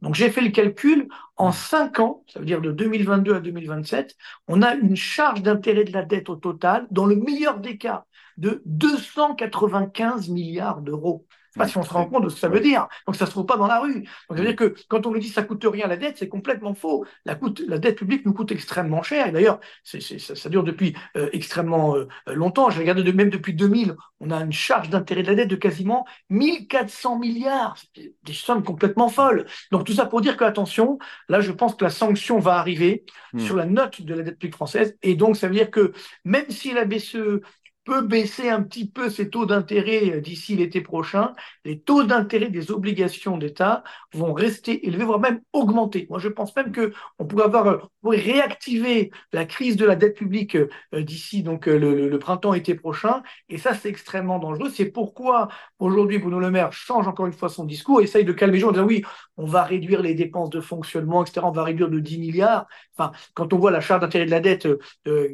Donc 0.01 0.15
j'ai 0.15 0.29
fait 0.29 0.41
le 0.41 0.51
calcul, 0.51 1.07
en 1.37 1.51
5 1.51 1.99
ans, 1.99 2.23
ça 2.27 2.39
veut 2.39 2.45
dire 2.45 2.61
de 2.61 2.71
2022 2.71 3.35
à 3.35 3.39
2027, 3.39 4.15
on 4.47 4.61
a 4.61 4.75
une 4.75 4.95
charge 4.95 5.41
d'intérêt 5.41 5.83
de 5.83 5.93
la 5.93 6.03
dette 6.03 6.29
au 6.29 6.35
total, 6.35 6.87
dans 6.91 7.05
le 7.05 7.15
meilleur 7.15 7.59
des 7.59 7.77
cas, 7.77 8.05
de 8.37 8.61
295 8.65 10.29
milliards 10.29 10.81
d'euros 10.81 11.25
pas 11.57 11.67
si 11.67 11.77
on 11.77 11.83
se 11.83 11.93
rend 11.93 12.05
compte 12.05 12.23
de 12.23 12.29
ce 12.29 12.35
que 12.35 12.41
ça 12.41 12.49
veut 12.49 12.59
dire. 12.59 12.87
Donc 13.05 13.15
ça 13.15 13.25
se 13.25 13.31
trouve 13.31 13.45
pas 13.45 13.57
dans 13.57 13.67
la 13.67 13.79
rue. 13.79 14.03
Donc 14.29 14.37
ça 14.37 14.43
veut 14.43 14.45
dire 14.45 14.55
que 14.55 14.75
quand 14.87 15.05
on 15.05 15.11
nous 15.11 15.19
dit 15.19 15.29
ça 15.29 15.43
coûte 15.43 15.65
rien 15.65 15.87
la 15.87 15.97
dette, 15.97 16.17
c'est 16.17 16.29
complètement 16.29 16.73
faux. 16.73 17.05
La, 17.25 17.35
coûte, 17.35 17.61
la 17.67 17.77
dette 17.77 17.97
publique 17.97 18.25
nous 18.25 18.33
coûte 18.33 18.51
extrêmement 18.51 19.03
cher. 19.03 19.27
Et 19.27 19.31
d'ailleurs, 19.31 19.59
ça, 19.83 19.97
ça, 20.19 20.49
dure 20.49 20.63
depuis 20.63 20.95
euh, 21.15 21.29
extrêmement 21.33 21.95
euh, 21.95 22.07
longtemps. 22.27 22.69
J'ai 22.69 22.79
regardé 22.79 23.03
de, 23.03 23.11
même 23.11 23.29
depuis 23.29 23.53
2000, 23.53 23.95
on 24.19 24.31
a 24.31 24.37
une 24.37 24.51
charge 24.51 24.89
d'intérêt 24.89 25.23
de 25.23 25.27
la 25.27 25.35
dette 25.35 25.49
de 25.49 25.55
quasiment 25.55 26.05
1400 26.29 27.19
milliards. 27.19 27.77
Des 27.95 28.33
sommes 28.33 28.63
complètement 28.63 29.09
folles. 29.09 29.45
Donc 29.71 29.85
tout 29.85 29.93
ça 29.93 30.05
pour 30.05 30.21
dire 30.21 30.37
que 30.37 30.43
attention, 30.43 30.97
là 31.29 31.41
je 31.41 31.51
pense 31.51 31.75
que 31.75 31.83
la 31.83 31.89
sanction 31.89 32.39
va 32.39 32.55
arriver 32.55 33.03
hmm. 33.33 33.39
sur 33.39 33.55
la 33.55 33.65
note 33.65 34.01
de 34.01 34.13
la 34.13 34.23
dette 34.23 34.39
publique 34.39 34.55
française. 34.55 34.97
Et 35.01 35.15
donc 35.15 35.35
ça 35.37 35.47
veut 35.47 35.55
dire 35.55 35.71
que 35.71 35.91
même 36.23 36.49
si 36.49 36.73
la 36.73 36.85
BCE 36.85 37.41
peut 37.87 38.01
baisser 38.01 38.49
un 38.49 38.63
petit 38.63 38.85
peu 38.85 39.09
ses 39.09 39.29
taux 39.29 39.45
d'intérêt 39.45 40.11
euh, 40.11 40.19
d'ici 40.19 40.57
l'été 40.57 40.81
prochain, 40.81 41.33
les 41.63 41.79
taux 41.79 42.03
d'intérêt 42.03 42.49
des 42.49 42.69
obligations 42.69 43.37
d'État 43.37 43.81
vont 44.13 44.33
rester 44.33 44.85
élevés, 44.85 45.05
voire 45.05 45.21
même 45.21 45.39
augmenter. 45.53 46.05
Moi, 46.09 46.19
je 46.19 46.27
pense 46.27 46.53
même 46.57 46.73
qu'on 46.73 47.25
pourrait 47.25 47.45
avoir, 47.45 47.67
euh, 47.67 47.77
pourrait 48.01 48.19
réactiver 48.19 49.09
la 49.31 49.45
crise 49.45 49.77
de 49.77 49.85
la 49.85 49.95
dette 49.95 50.17
publique 50.17 50.57
euh, 50.57 50.67
d'ici 51.01 51.43
donc 51.43 51.65
le, 51.67 52.17
printemps-été 52.19 52.75
prochain, 52.75 53.23
et 53.47 53.57
ça, 53.57 53.73
c'est 53.73 53.87
extrêmement 53.87 54.37
dangereux. 54.37 54.69
C'est 54.69 54.87
pourquoi 54.91 55.47
aujourd'hui 55.79 56.17
Bruno 56.17 56.39
Le 56.39 56.51
Maire 56.51 56.73
change 56.73 57.07
encore 57.07 57.27
une 57.27 57.31
fois 57.33 57.47
son 57.47 57.63
discours, 57.63 58.01
essaye 58.01 58.25
de 58.25 58.33
calmer 58.33 58.55
les 58.55 58.59
gens 58.59 58.69
en 58.69 58.71
disant 58.73 58.85
oui, 58.85 59.03
on 59.37 59.45
va 59.45 59.63
réduire 59.63 60.01
les 60.01 60.13
dépenses 60.13 60.49
de 60.49 60.59
fonctionnement, 60.59 61.23
etc. 61.23 61.45
On 61.45 61.51
va 61.51 61.63
réduire 61.63 61.89
de 61.89 61.99
10 61.99 62.17
milliards. 62.17 62.65
Enfin, 62.97 63.13
quand 63.33 63.53
on 63.53 63.57
voit 63.59 63.71
la 63.71 63.79
charge 63.79 64.01
d'intérêt 64.01 64.25
de 64.25 64.31
la 64.31 64.39
dette 64.41 64.67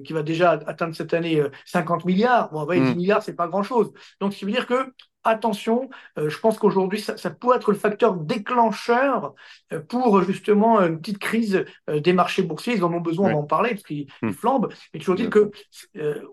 qui 0.04 0.14
va 0.14 0.22
déjà 0.22 0.52
atteindre 0.52 0.96
cette 0.96 1.14
année 1.14 1.42
50 1.66 2.06
milliards 2.06 2.43
milliards. 2.52 2.66
Bon, 2.66 2.74
10 2.74 2.80
mm. 2.80 2.96
milliards, 2.96 3.24
c'est 3.24 3.36
pas 3.36 3.48
grand-chose. 3.48 3.92
Donc, 4.20 4.34
ce 4.34 4.40
qui 4.40 4.46
veut 4.46 4.52
dire 4.52 4.68
que, 4.68 4.94
attention, 5.24 5.90
euh, 6.18 6.30
je 6.30 6.40
pense 6.40 6.58
qu'aujourd'hui, 6.58 7.00
ça, 7.00 7.18
ça, 7.18 7.30
pourrait 7.30 7.58
être 7.58 7.72
le 7.72 7.78
facteur 7.78 8.16
déclencheur 8.16 9.34
euh, 9.72 9.80
pour 9.80 10.22
justement 10.22 10.80
une 10.82 11.00
petite 11.00 11.20
crise 11.20 11.66
euh, 11.90 12.00
des 12.00 12.14
marchés 12.14 12.44
boursiers. 12.44 12.76
Ils 12.76 12.84
en 12.84 12.94
ont 12.94 13.02
besoin, 13.02 13.32
d'en 13.32 13.44
parler, 13.44 13.72
parce 13.72 13.84
qu'ils 13.84 14.08
mm. 14.22 14.32
flambent. 14.32 14.70
Mais 14.94 15.00
toujours 15.00 15.16
dire 15.16 15.30
que 15.30 15.52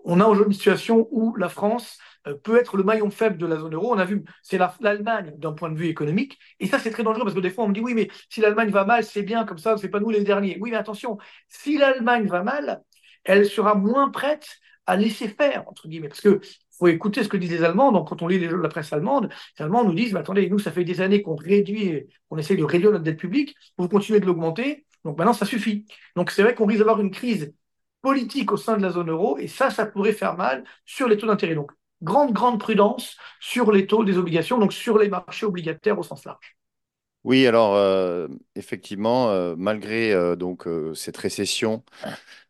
on 0.03 0.19
a 0.19 0.25
aujourd'hui 0.25 0.53
une 0.53 0.57
situation 0.57 1.07
où 1.11 1.35
la 1.35 1.49
France 1.49 1.97
peut 2.43 2.57
être 2.57 2.77
le 2.77 2.83
maillon 2.83 3.09
faible 3.09 3.37
de 3.37 3.45
la 3.45 3.57
zone 3.57 3.73
euro. 3.73 3.93
On 3.93 3.97
a 3.97 4.05
vu, 4.05 4.23
c'est 4.43 4.59
l'Allemagne 4.79 5.33
d'un 5.37 5.53
point 5.53 5.69
de 5.69 5.77
vue 5.77 5.87
économique. 5.87 6.37
Et 6.59 6.67
ça, 6.67 6.79
c'est 6.79 6.91
très 6.91 7.03
dangereux 7.03 7.23
parce 7.23 7.35
que 7.35 7.39
des 7.39 7.49
fois, 7.49 7.63
on 7.63 7.69
me 7.69 7.73
dit, 7.73 7.81
oui, 7.81 7.93
mais 7.93 8.09
si 8.29 8.41
l'Allemagne 8.41 8.69
va 8.69 8.85
mal, 8.85 9.03
c'est 9.03 9.23
bien, 9.23 9.45
comme 9.45 9.57
ça, 9.57 9.77
c'est 9.77 9.89
pas 9.89 9.99
nous 9.99 10.09
les 10.09 10.23
derniers. 10.23 10.57
Oui, 10.61 10.71
mais 10.71 10.77
attention, 10.77 11.17
si 11.47 11.77
l'Allemagne 11.77 12.27
va 12.27 12.43
mal, 12.43 12.81
elle 13.23 13.45
sera 13.45 13.75
moins 13.75 14.09
prête 14.09 14.59
à 14.91 14.97
laisser 14.97 15.29
faire, 15.29 15.63
entre 15.67 15.87
guillemets. 15.87 16.09
Parce 16.09 16.21
que 16.21 16.41
faut 16.77 16.87
écouter 16.87 17.23
ce 17.23 17.29
que 17.29 17.37
disent 17.37 17.51
les 17.51 17.63
Allemands. 17.63 17.91
Donc, 17.93 18.09
quand 18.09 18.21
on 18.21 18.27
lit 18.27 18.39
la 18.39 18.67
presse 18.67 18.91
allemande, 18.91 19.29
les 19.57 19.63
Allemands 19.63 19.85
nous 19.85 19.93
disent, 19.93 20.15
attendez, 20.15 20.49
nous, 20.49 20.59
ça 20.59 20.71
fait 20.71 20.83
des 20.83 20.99
années 20.99 21.21
qu'on 21.21 21.35
réduit, 21.35 22.07
qu'on 22.27 22.37
essaye 22.37 22.57
de 22.57 22.63
réduire 22.65 22.91
notre 22.91 23.03
dette 23.03 23.19
publique, 23.19 23.55
vous 23.77 23.87
continuez 23.87 24.19
de 24.19 24.25
l'augmenter, 24.25 24.85
donc 25.05 25.17
maintenant, 25.17 25.33
ça 25.33 25.45
suffit. 25.45 25.85
Donc, 26.15 26.29
c'est 26.29 26.43
vrai 26.43 26.55
qu'on 26.55 26.65
risque 26.65 26.79
d'avoir 26.79 26.99
une 26.99 27.11
crise 27.11 27.53
politique 28.01 28.51
au 28.51 28.57
sein 28.57 28.77
de 28.77 28.81
la 28.81 28.89
zone 28.89 29.09
euro, 29.09 29.37
et 29.37 29.47
ça, 29.47 29.69
ça 29.69 29.85
pourrait 29.85 30.11
faire 30.11 30.35
mal 30.35 30.65
sur 30.85 31.07
les 31.07 31.17
taux 31.17 31.27
d'intérêt. 31.27 31.55
Donc, 31.55 31.71
grande, 32.01 32.33
grande 32.33 32.59
prudence 32.59 33.15
sur 33.39 33.71
les 33.71 33.87
taux 33.87 34.03
des 34.03 34.17
obligations, 34.17 34.57
donc 34.57 34.73
sur 34.73 34.97
les 34.97 35.07
marchés 35.07 35.45
obligataires 35.45 35.97
au 35.97 36.03
sens 36.03 36.25
large. 36.25 36.57
Oui, 37.23 37.45
alors 37.45 37.75
euh, 37.75 38.27
effectivement, 38.55 39.29
euh, 39.29 39.53
malgré 39.55 40.11
euh, 40.11 40.35
donc 40.35 40.67
cette 40.95 41.17
récession 41.17 41.83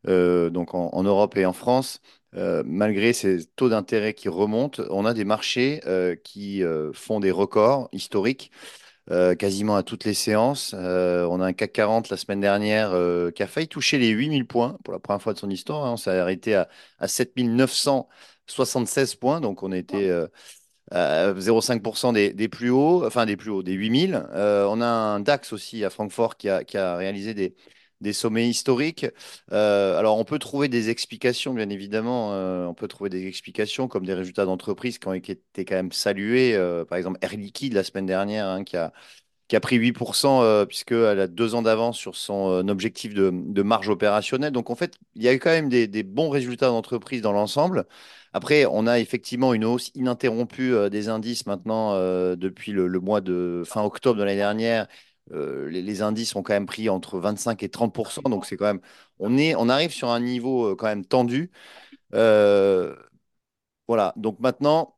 donc 0.05 0.73
en, 0.73 1.03
Europe 1.03 1.37
et 1.37 1.45
en 1.45 1.53
France, 1.53 2.01
malgré 2.33 3.13
ces 3.13 3.45
taux 3.55 3.69
d'intérêt 3.69 4.13
qui 4.13 4.29
remontent, 4.29 4.83
on 4.89 5.05
a 5.05 5.13
des 5.13 5.25
marchés 5.25 5.81
qui 6.23 6.63
font 6.93 7.19
des 7.19 7.31
records 7.31 7.89
historiques. 7.91 8.51
quasiment 9.37 9.75
à 9.75 9.83
toutes 9.83 10.05
les 10.05 10.13
séances. 10.13 10.73
on 10.73 11.41
a 11.41 11.45
un 11.45 11.53
CAC 11.53 11.73
40 11.73 12.09
la 12.09 12.17
semaine 12.17 12.41
dernière 12.41 12.91
qui 13.35 13.43
a 13.43 13.47
failli 13.47 13.67
toucher 13.67 13.97
les 13.97 14.09
8000 14.09 14.47
points 14.47 14.77
pour 14.83 14.93
la 14.93 14.99
première 14.99 15.21
fois 15.21 15.33
de 15.33 15.39
son 15.39 15.49
histoire. 15.49 15.85
Hein. 15.85 15.93
On 15.93 15.97
s'est 15.97 16.17
arrêté 16.17 16.55
à, 16.55 16.69
à 16.99 17.07
7976 17.07 19.15
points, 19.15 19.41
donc 19.41 19.63
on 19.63 19.71
a 19.71 19.77
été 19.77 20.09
0,5% 20.91 22.13
des, 22.13 22.33
des, 22.33 22.49
plus 22.49 22.69
hauts, 22.69 23.05
enfin 23.05 23.25
des 23.25 23.37
plus 23.37 23.49
hauts, 23.49 23.63
des 23.63 23.73
8000. 23.73 24.23
Euh, 24.33 24.65
on 24.69 24.81
a 24.81 24.85
un 24.85 25.19
DAX 25.19 25.53
aussi 25.53 25.83
à 25.85 25.89
Francfort 25.89 26.37
qui 26.37 26.49
a, 26.49 26.63
qui 26.63 26.77
a 26.77 26.95
réalisé 26.95 27.33
des, 27.33 27.55
des, 28.01 28.13
sommets 28.13 28.49
historiques. 28.49 29.05
Euh, 29.51 29.97
alors 29.97 30.17
on 30.17 30.25
peut 30.25 30.39
trouver 30.39 30.67
des 30.67 30.89
explications, 30.89 31.53
bien 31.53 31.69
évidemment. 31.69 32.33
Euh, 32.33 32.65
on 32.65 32.73
peut 32.73 32.87
trouver 32.87 33.09
des 33.09 33.27
explications 33.27 33.87
comme 33.87 34.05
des 34.05 34.13
résultats 34.13 34.45
d'entreprise 34.45 34.99
qui 34.99 35.07
ont 35.07 35.13
été 35.13 35.39
quand 35.65 35.75
même 35.75 35.91
salués. 35.91 36.57
par 36.89 36.97
exemple, 36.97 37.19
Air 37.21 37.35
Liquide 37.37 37.73
la 37.73 37.83
semaine 37.83 38.05
dernière 38.05 38.47
hein, 38.47 38.63
qui 38.63 38.77
a 38.77 38.93
qui 39.47 39.57
a 39.57 39.59
pris 39.59 39.77
8% 39.77 40.65
puisqu'elle 40.65 41.19
a 41.19 41.27
deux 41.27 41.55
ans 41.55 41.61
d'avance 41.61 41.97
sur 41.97 42.15
son 42.15 42.69
objectif 42.69 43.13
de, 43.13 43.61
marge 43.61 43.89
opérationnelle. 43.89 44.53
Donc 44.53 44.69
en 44.69 44.75
fait, 44.75 44.95
il 45.15 45.23
y 45.23 45.27
a 45.27 45.33
eu 45.33 45.39
quand 45.39 45.49
même 45.49 45.67
des, 45.67 46.03
bons 46.03 46.29
résultats 46.29 46.67
d'entreprise 46.67 47.21
dans 47.21 47.33
l'ensemble. 47.33 47.85
Après, 48.33 48.65
on 48.65 48.87
a 48.87 48.99
effectivement 48.99 49.53
une 49.53 49.65
hausse 49.65 49.91
ininterrompue 49.95 50.73
euh, 50.73 50.89
des 50.89 51.09
indices 51.09 51.45
maintenant 51.47 51.93
euh, 51.93 52.35
depuis 52.35 52.71
le, 52.71 52.87
mois 52.99 53.21
de 53.21 53.63
fin 53.65 53.83
octobre 53.83 54.17
de 54.19 54.23
l'année 54.23 54.37
dernière. 54.37 54.87
Euh, 55.31 55.69
les, 55.69 56.01
indices 56.01 56.35
ont 56.35 56.43
quand 56.43 56.53
même 56.53 56.65
pris 56.65 56.89
entre 56.89 57.19
25 57.19 57.63
et 57.63 57.69
30% 57.69 58.21
donc 58.23 58.45
c'est 58.45 58.57
quand 58.57 58.65
même, 58.65 58.81
on 59.19 59.37
est, 59.37 59.55
on 59.55 59.69
arrive 59.69 59.91
sur 59.91 60.09
un 60.09 60.19
niveau 60.19 60.75
quand 60.75 60.87
même 60.87 61.05
tendu. 61.05 61.51
voilà. 63.87 64.13
Donc 64.15 64.39
maintenant, 64.39 64.97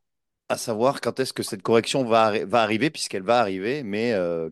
à 0.49 0.57
savoir 0.57 0.99
quand 0.99 1.19
est-ce 1.19 1.33
que 1.33 1.41
cette 1.41 1.61
correction 1.61 2.03
va, 2.03 2.45
va 2.45 2.61
arriver, 2.61 2.89
puisqu'elle 2.89 3.23
va 3.23 3.39
arriver, 3.39 3.81
mais 3.83 4.11
euh, 4.13 4.49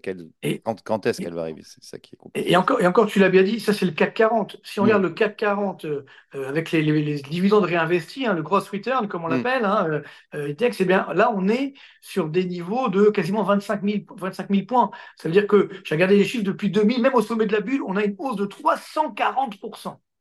quand, 0.64 0.82
quand 0.84 1.06
est-ce 1.06 1.22
qu'elle 1.22 1.34
va 1.34 1.42
arriver? 1.42 1.62
C'est 1.66 1.84
ça 1.84 2.00
qui 2.00 2.16
est 2.16 2.18
compliqué. 2.18 2.50
Et 2.50 2.56
encore, 2.56 2.82
et 2.82 2.88
encore 2.88 3.08
tu 3.08 3.20
l'as 3.20 3.30
bien 3.30 3.44
dit, 3.44 3.60
ça 3.60 3.74
c'est 3.74 3.86
le 3.86 3.92
CAC 3.92 4.14
40. 4.14 4.58
Si 4.64 4.80
on 4.80 4.84
mm. 4.84 4.86
regarde 4.86 5.04
le 5.04 5.10
CAC 5.10 5.38
40 5.38 5.86
euh, 5.86 6.06
avec 6.34 6.72
les, 6.72 6.82
les, 6.82 7.22
dividendes 7.22 7.66
réinvestis, 7.66 8.26
hein, 8.26 8.34
le 8.34 8.42
gross 8.42 8.70
return, 8.70 9.08
comme 9.08 9.26
on 9.26 9.28
mm. 9.28 9.36
l'appelle, 9.36 9.66
hein, 9.66 10.02
euh, 10.34 10.54
eh 10.58 10.86
bien, 10.86 11.08
là 11.14 11.32
on 11.36 11.48
est 11.50 11.74
sur 12.00 12.30
des 12.30 12.46
niveaux 12.46 12.88
de 12.90 13.10
quasiment 13.10 13.44
25 13.44 13.84
000, 13.84 13.98
25 14.18 14.50
000 14.50 14.66
points. 14.66 14.92
Ça 15.18 15.28
veut 15.28 15.34
dire 15.34 15.46
que, 15.46 15.70
j'ai 15.84 15.96
regardé 15.96 16.18
les 16.18 16.26
chiffres 16.26 16.46
depuis 16.46 16.72
2000, 16.72 17.02
même 17.02 17.16
au 17.16 17.22
sommet 17.22 17.46
de 17.46 17.54
la 17.54 17.62
bulle, 17.62 17.82
on 17.86 17.98
a 17.98 18.04
une 18.04 18.16
hausse 18.18 18.38
de 18.38 18.46
340 18.46 19.60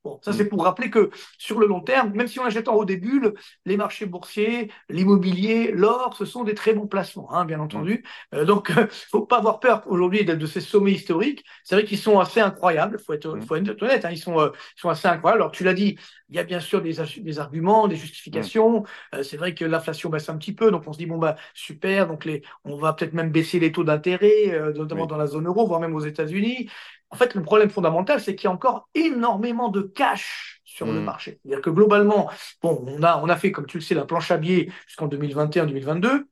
Bon, 0.03 0.19
ça 0.23 0.33
c'est 0.33 0.45
mm. 0.45 0.49
pour 0.49 0.65
rappeler 0.65 0.89
que 0.89 1.11
sur 1.37 1.59
le 1.59 1.67
long 1.67 1.83
terme, 1.83 2.13
même 2.15 2.27
si 2.27 2.41
on 2.41 2.45
achète 2.45 2.69
en 2.69 2.75
haut 2.75 2.87
des 2.87 2.97
bulles, 2.97 3.35
les 3.67 3.77
marchés 3.77 4.07
boursiers, 4.07 4.71
l'immobilier, 4.89 5.73
l'or, 5.73 6.17
ce 6.17 6.25
sont 6.25 6.43
des 6.43 6.55
très 6.55 6.73
bons 6.73 6.87
placements, 6.87 7.31
hein, 7.35 7.45
bien 7.45 7.59
mm. 7.59 7.63
entendu. 7.63 8.05
Euh, 8.35 8.47
donc, 8.47 8.71
euh, 8.71 8.87
faut 9.11 9.27
pas 9.27 9.37
avoir 9.37 9.61
peur 9.61 9.83
aujourd'hui 9.87 10.25
de, 10.25 10.47
ces 10.47 10.63
sommets 10.63 10.93
historiques. 10.93 11.45
C'est 11.65 11.75
vrai 11.75 11.85
qu'ils 11.85 11.99
sont 11.99 12.19
assez 12.19 12.41
incroyables, 12.41 12.99
faut 12.99 13.13
être, 13.13 13.37
mm. 13.37 13.43
faut 13.43 13.57
être 13.57 13.83
honnête. 13.83 14.07
Hein, 14.07 14.11
ils 14.13 14.19
sont, 14.19 14.41
euh, 14.41 14.51
ils 14.77 14.81
sont 14.81 14.89
assez 14.89 15.07
incroyables. 15.07 15.43
Alors, 15.43 15.53
tu 15.53 15.65
l'as 15.65 15.75
dit, 15.75 15.99
il 16.31 16.37
y 16.37 16.39
a 16.39 16.45
bien 16.45 16.61
sûr 16.61 16.81
des, 16.81 16.95
des 17.19 17.39
arguments, 17.39 17.87
des 17.87 17.97
justifications. 17.97 18.85
Euh, 19.15 19.23
c'est 19.23 19.37
vrai 19.37 19.55
que 19.55 19.67
l'inflation 19.67 20.09
baisse 20.09 20.31
un 20.31 20.39
petit 20.39 20.55
peu, 20.55 20.71
donc 20.71 20.85
on 20.87 20.95
se 20.95 20.99
dit 20.99 21.07
bon 21.07 21.19
bah 21.19 21.37
super, 21.53 22.07
donc 22.07 22.25
les, 22.25 22.43
on 22.65 22.77
va 22.77 22.95
peut-être 22.95 23.13
même 23.13 23.31
baisser 23.31 23.59
les 23.59 23.73
taux 23.73 23.85
d'intérêt, 23.85 24.73
notamment 24.75 25.07
dans 25.07 25.17
la 25.17 25.27
zone 25.27 25.47
euro, 25.47 25.67
voire 25.67 25.81
même 25.81 25.95
aux 25.95 26.01
États-Unis. 26.01 26.71
En 27.11 27.17
fait, 27.17 27.35
le 27.35 27.43
problème 27.43 27.71
fondamental, 27.71 28.21
c'est 28.21 28.37
qu'il 28.37 28.45
y 28.45 28.49
a 28.49 28.53
encore 28.53 28.89
énormément 28.95 29.69
de 29.69 29.83
cash 29.83 30.61
sur 30.65 30.87
le 30.87 31.01
hmm. 31.01 31.05
marché. 31.05 31.41
C'est-à-dire 31.43 31.63
que 31.63 31.71
globalement, 31.71 32.31
bon, 32.63 32.85
on 32.87 33.03
a, 33.03 33.21
on 33.23 33.29
a 33.29 33.37
fait, 33.37 33.51
comme 33.51 33.67
tu 33.67 33.79
le 33.79 33.83
sais, 33.83 33.95
la 33.95 34.05
planche 34.05 34.31
à 34.31 34.37
billets 34.37 34.71
jusqu'en 34.87 35.09
2021-2022. 35.09 36.25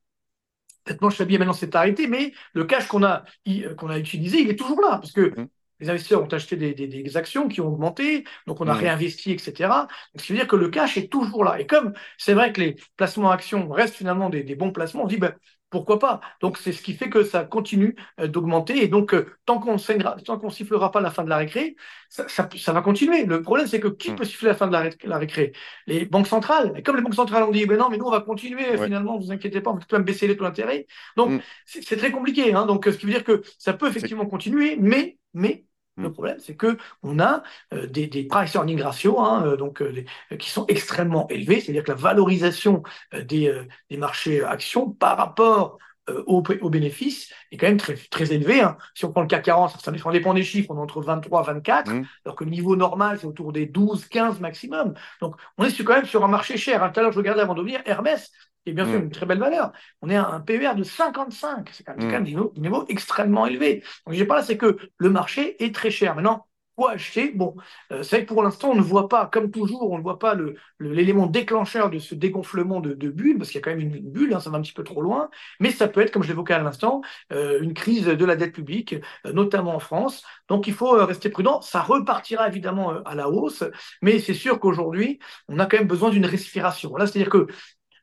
Cette 0.87 0.99
planche 0.99 1.21
à 1.21 1.25
billets 1.25 1.39
maintenant 1.39 1.53
s'est 1.53 1.75
arrêtée, 1.75 2.07
mais 2.07 2.33
le 2.53 2.65
cash 2.65 2.87
qu'on 2.87 3.03
a, 3.03 3.25
qu'on 3.77 3.91
a 3.91 3.99
utilisé, 3.99 4.41
il 4.41 4.51
est 4.51 4.57
toujours 4.57 4.81
là, 4.81 4.99
parce 4.99 5.11
que 5.11 5.33
hmm. 5.39 5.49
les 5.81 5.91
investisseurs 5.91 6.23
ont 6.23 6.29
acheté 6.29 6.55
des, 6.55 6.73
des, 6.73 7.17
actions 7.17 7.49
qui 7.49 7.61
ont 7.61 7.67
augmenté, 7.67 8.23
donc 8.47 8.61
on 8.61 8.69
a 8.69 8.75
hmm. 8.75 8.79
réinvesti, 8.79 9.33
etc. 9.33 9.53
Donc, 10.15 10.21
ce 10.21 10.27
qui 10.27 10.33
veut 10.33 10.39
dire 10.39 10.47
que 10.47 10.57
le 10.57 10.69
cash 10.69 10.97
est 10.97 11.11
toujours 11.11 11.43
là. 11.43 11.59
Et 11.61 11.67
comme 11.67 11.93
c'est 12.19 12.35
vrai 12.35 12.53
que 12.53 12.61
les 12.61 12.77
placements 12.97 13.33
actions 13.33 13.69
restent 13.69 13.97
finalement 13.97 14.31
des, 14.31 14.55
bons 14.55 14.71
placements, 14.71 15.03
on 15.03 15.09
dit, 15.09 15.19
ben, 15.19 15.35
pourquoi 15.71 15.99
pas? 15.99 16.21
Donc 16.41 16.59
c'est 16.59 16.73
ce 16.73 16.83
qui 16.83 16.95
fait 16.95 17.11
que 17.11 17.23
ça 17.23 17.45
continue 17.45 17.97
euh, 18.21 18.27
d'augmenter 18.27 18.83
et 18.83 18.89
donc 18.89 19.15
euh, 19.15 19.27
tant 19.45 19.59
qu'on 19.59 19.77
tant 19.77 20.39
qu'on 20.39 20.51
sifflera 20.51 20.91
pas 20.91 21.01
la 21.01 21.11
fin 21.11 21.25
de 21.25 21.29
la 21.29 21.37
récré, 21.37 21.77
ça, 22.09 22.49
va 22.73 22.83
continuer. 22.83 23.25
Le 23.25 23.43
problème 23.43 23.67
c'est 23.67 23.81
que 23.81 23.89
qui 23.89 24.11
mm. 24.11 24.17
peut 24.17 24.25
siffler 24.25 24.49
la 24.49 24.55
fin 24.55 24.67
de 24.67 24.73
la, 24.73 25.19
récré 25.19 25.53
Les 25.87 26.07
banques 26.07 26.27
centrales. 26.27 26.73
Et 26.77 26.83
comme 26.83 26.97
les 26.97 27.03
banques 27.03 27.15
centrales 27.15 27.45
ont 27.45 27.51
dit 27.51 27.67
ben 27.67 27.79
non 27.79 27.89
mais 27.91 27.99
nous 27.99 28.07
on 28.07 28.11
va 28.11 28.21
continuer 28.21 28.77
finalement, 28.79 29.19
vous 29.19 29.33
inquiétez 29.33 29.61
pas, 29.61 29.71
on 29.71 29.75
va 29.75 29.81
quand 29.89 29.97
même 29.97 30.05
baisser 30.05 30.27
les 30.27 30.37
taux 30.37 30.45
d'intérêt. 30.45 30.87
Donc 31.17 31.31
mm. 31.31 31.41
c'est 31.67 31.97
très 31.97 32.11
compliqué. 32.11 32.55
Hein. 32.55 32.67
Donc 32.67 32.85
ce 32.87 32.91
qui 32.91 33.07
veut 33.07 33.13
dire 33.13 33.25
que 33.25 33.43
ça 33.59 33.73
peut 33.73 33.89
effectivement 33.89 34.27
continuer, 34.27 34.77
mais 34.81 35.19
mais 35.35 35.65
le 35.99 36.09
mm. 36.09 36.13
problème, 36.13 36.39
c'est 36.39 36.55
que 36.55 36.79
on 37.03 37.19
a 37.19 37.43
euh, 37.73 37.87
des, 37.87 38.07
des, 38.07 38.25
price 38.25 38.55
earning 38.55 38.81
ratio, 38.81 39.21
hein, 39.21 39.45
euh, 39.45 39.57
donc 39.57 39.83
euh, 39.83 40.05
qui 40.39 40.51
sont 40.51 40.67
extrêmement 40.69 41.29
élevés, 41.29 41.61
c'est-à-dire 41.61 41.85
que 41.85 41.91
la 41.91 41.97
valorisation 41.97 42.83
des, 43.13 43.53
des, 43.91 43.97
marchés 43.97 44.43
actions 44.45 44.91
par 44.91 45.17
rapport 45.17 45.79
aux, 46.27 46.43
aux, 46.63 46.71
bénéfices 46.71 47.33
est 47.53 47.59
quand 47.59 47.67
même 47.67 47.77
très, 47.77 47.95
très 47.95 48.33
élevée. 48.33 48.63
Hein. 48.63 48.79
Si 48.95 49.05
on 49.05 49.13
prend 49.13 49.21
le 49.21 49.27
CAC 49.27 49.45
40, 49.45 49.71
ça, 49.73 49.79
ça 49.79 49.93
dépend 49.93 50.33
des 50.33 50.43
chiffres, 50.43 50.71
on 50.71 50.79
est 50.79 50.81
entre 50.81 51.03
23 51.03 51.43
et 51.43 51.47
24, 51.47 51.93
alors 52.25 52.37
que 52.37 52.45
le 52.45 52.51
niveau 52.51 52.77
normal, 52.77 53.19
c'est 53.21 53.27
autour 53.27 53.53
des 53.53 53.67
12, 53.67 54.07
15 54.07 54.41
maximum. 54.41 54.95
Donc, 55.21 55.37
on 55.59 55.65
est 55.65 55.85
quand 55.85 55.95
même 55.95 56.07
sur 56.07 56.25
un 56.25 56.29
marché 56.29 56.57
cher. 56.57 56.83
Hein. 56.83 56.91
Tout 56.91 57.01
à 57.01 57.03
l'heure, 57.03 57.13
je 57.13 57.19
regardais 57.19 57.43
avant 57.43 57.55
de 57.55 57.63
venir, 57.63 57.81
Hermès, 57.85 58.33
et 58.67 58.73
bien 58.73 58.85
sûr 58.85 59.01
mm. 59.01 59.05
une 59.05 59.11
très 59.11 59.27
belle 59.27 59.39
valeur. 59.39 59.73
On 60.03 60.11
est 60.11 60.17
à 60.17 60.29
un 60.29 60.41
PER 60.41 60.75
de 60.77 60.83
55, 60.83 61.71
c'est 61.73 61.85
quand 61.85 61.97
même, 61.97 62.15
un 62.15 62.21
mm. 62.21 62.53
niveau, 62.57 62.85
extrêmement 62.89 63.47
élevé. 63.47 63.83
Donc, 64.07 64.15
je 64.15 64.25
pas 64.25 64.37
là, 64.37 64.43
c'est 64.43 64.57
que 64.57 64.79
le 64.97 65.11
marché 65.11 65.63
est 65.65 65.75
très 65.75 65.91
cher. 65.91 66.15
Maintenant, 66.15 66.49
quoi 66.79 66.93
acheter? 66.93 67.33
Bon, 67.33 67.57
euh, 67.91 68.03
c'est 68.05 68.17
vrai 68.17 68.25
que 68.25 68.33
pour 68.33 68.43
l'instant, 68.43 68.71
on 68.71 68.77
ne 68.77 68.81
voit 68.81 69.09
pas, 69.09 69.27
comme 69.27 69.51
toujours, 69.51 69.91
on 69.91 69.99
ne 69.99 70.03
voit 70.03 70.21
pas 70.21 70.37
l'élément 70.79 71.27
le, 71.27 71.33
déclencheur 71.33 71.91
de 71.91 71.99
ce 71.99 72.15
dégonflement 72.15 72.81
de, 72.81 72.95
de 72.95 73.11
bulle, 73.11 73.37
parce 73.37 73.51
qu'il 73.51 73.59
y 73.59 73.63
a 73.63 73.65
quand 73.65 73.77
même 73.77 73.81
une, 73.81 74.11
bulle, 74.11 74.33
hein, 74.33 74.41
ça 74.41 74.49
va 74.51 74.59
un 74.59 74.63
petit 74.63 74.73
peu 74.73 74.85
trop 74.85 75.03
loin, 75.03 75.29
mais 75.59 75.71
ça 75.71 75.89
peut 75.89 76.01
être, 76.01 76.13
comme 76.13 76.23
je 76.23 76.29
l'évoquais 76.29 76.55
à 76.55 76.61
l'instant, 76.61 77.03
euh, 77.33 77.61
une 77.61 77.75
crise 77.75 78.07
de 78.07 78.25
la 78.25 78.37
dette 78.37 78.55
publique, 78.55 78.95
euh, 79.27 79.33
notamment 79.33 79.75
en 79.75 79.81
France. 79.81 80.23
Donc 80.49 80.69
il 80.69 80.73
faut 80.73 80.93
rester 80.93 81.31
prudent. 81.31 81.61
Ça 81.63 81.83
repartira 81.83 82.47
évidemment 82.47 83.03
à 83.05 83.15
la 83.17 83.29
hausse, 83.29 83.65
mais 84.01 84.21
c'est 84.21 84.35
sûr 84.35 84.61
qu'aujourd'hui, 84.61 85.19
on 85.49 85.59
a 85.59 85.67
quand 85.67 85.79
même 85.79 85.89
besoin 85.89 86.11
d'une 86.11 86.27
respiration. 86.27 86.97
Là, 86.97 87.07
c'est-à-dire 87.07 87.31
que 87.31 87.49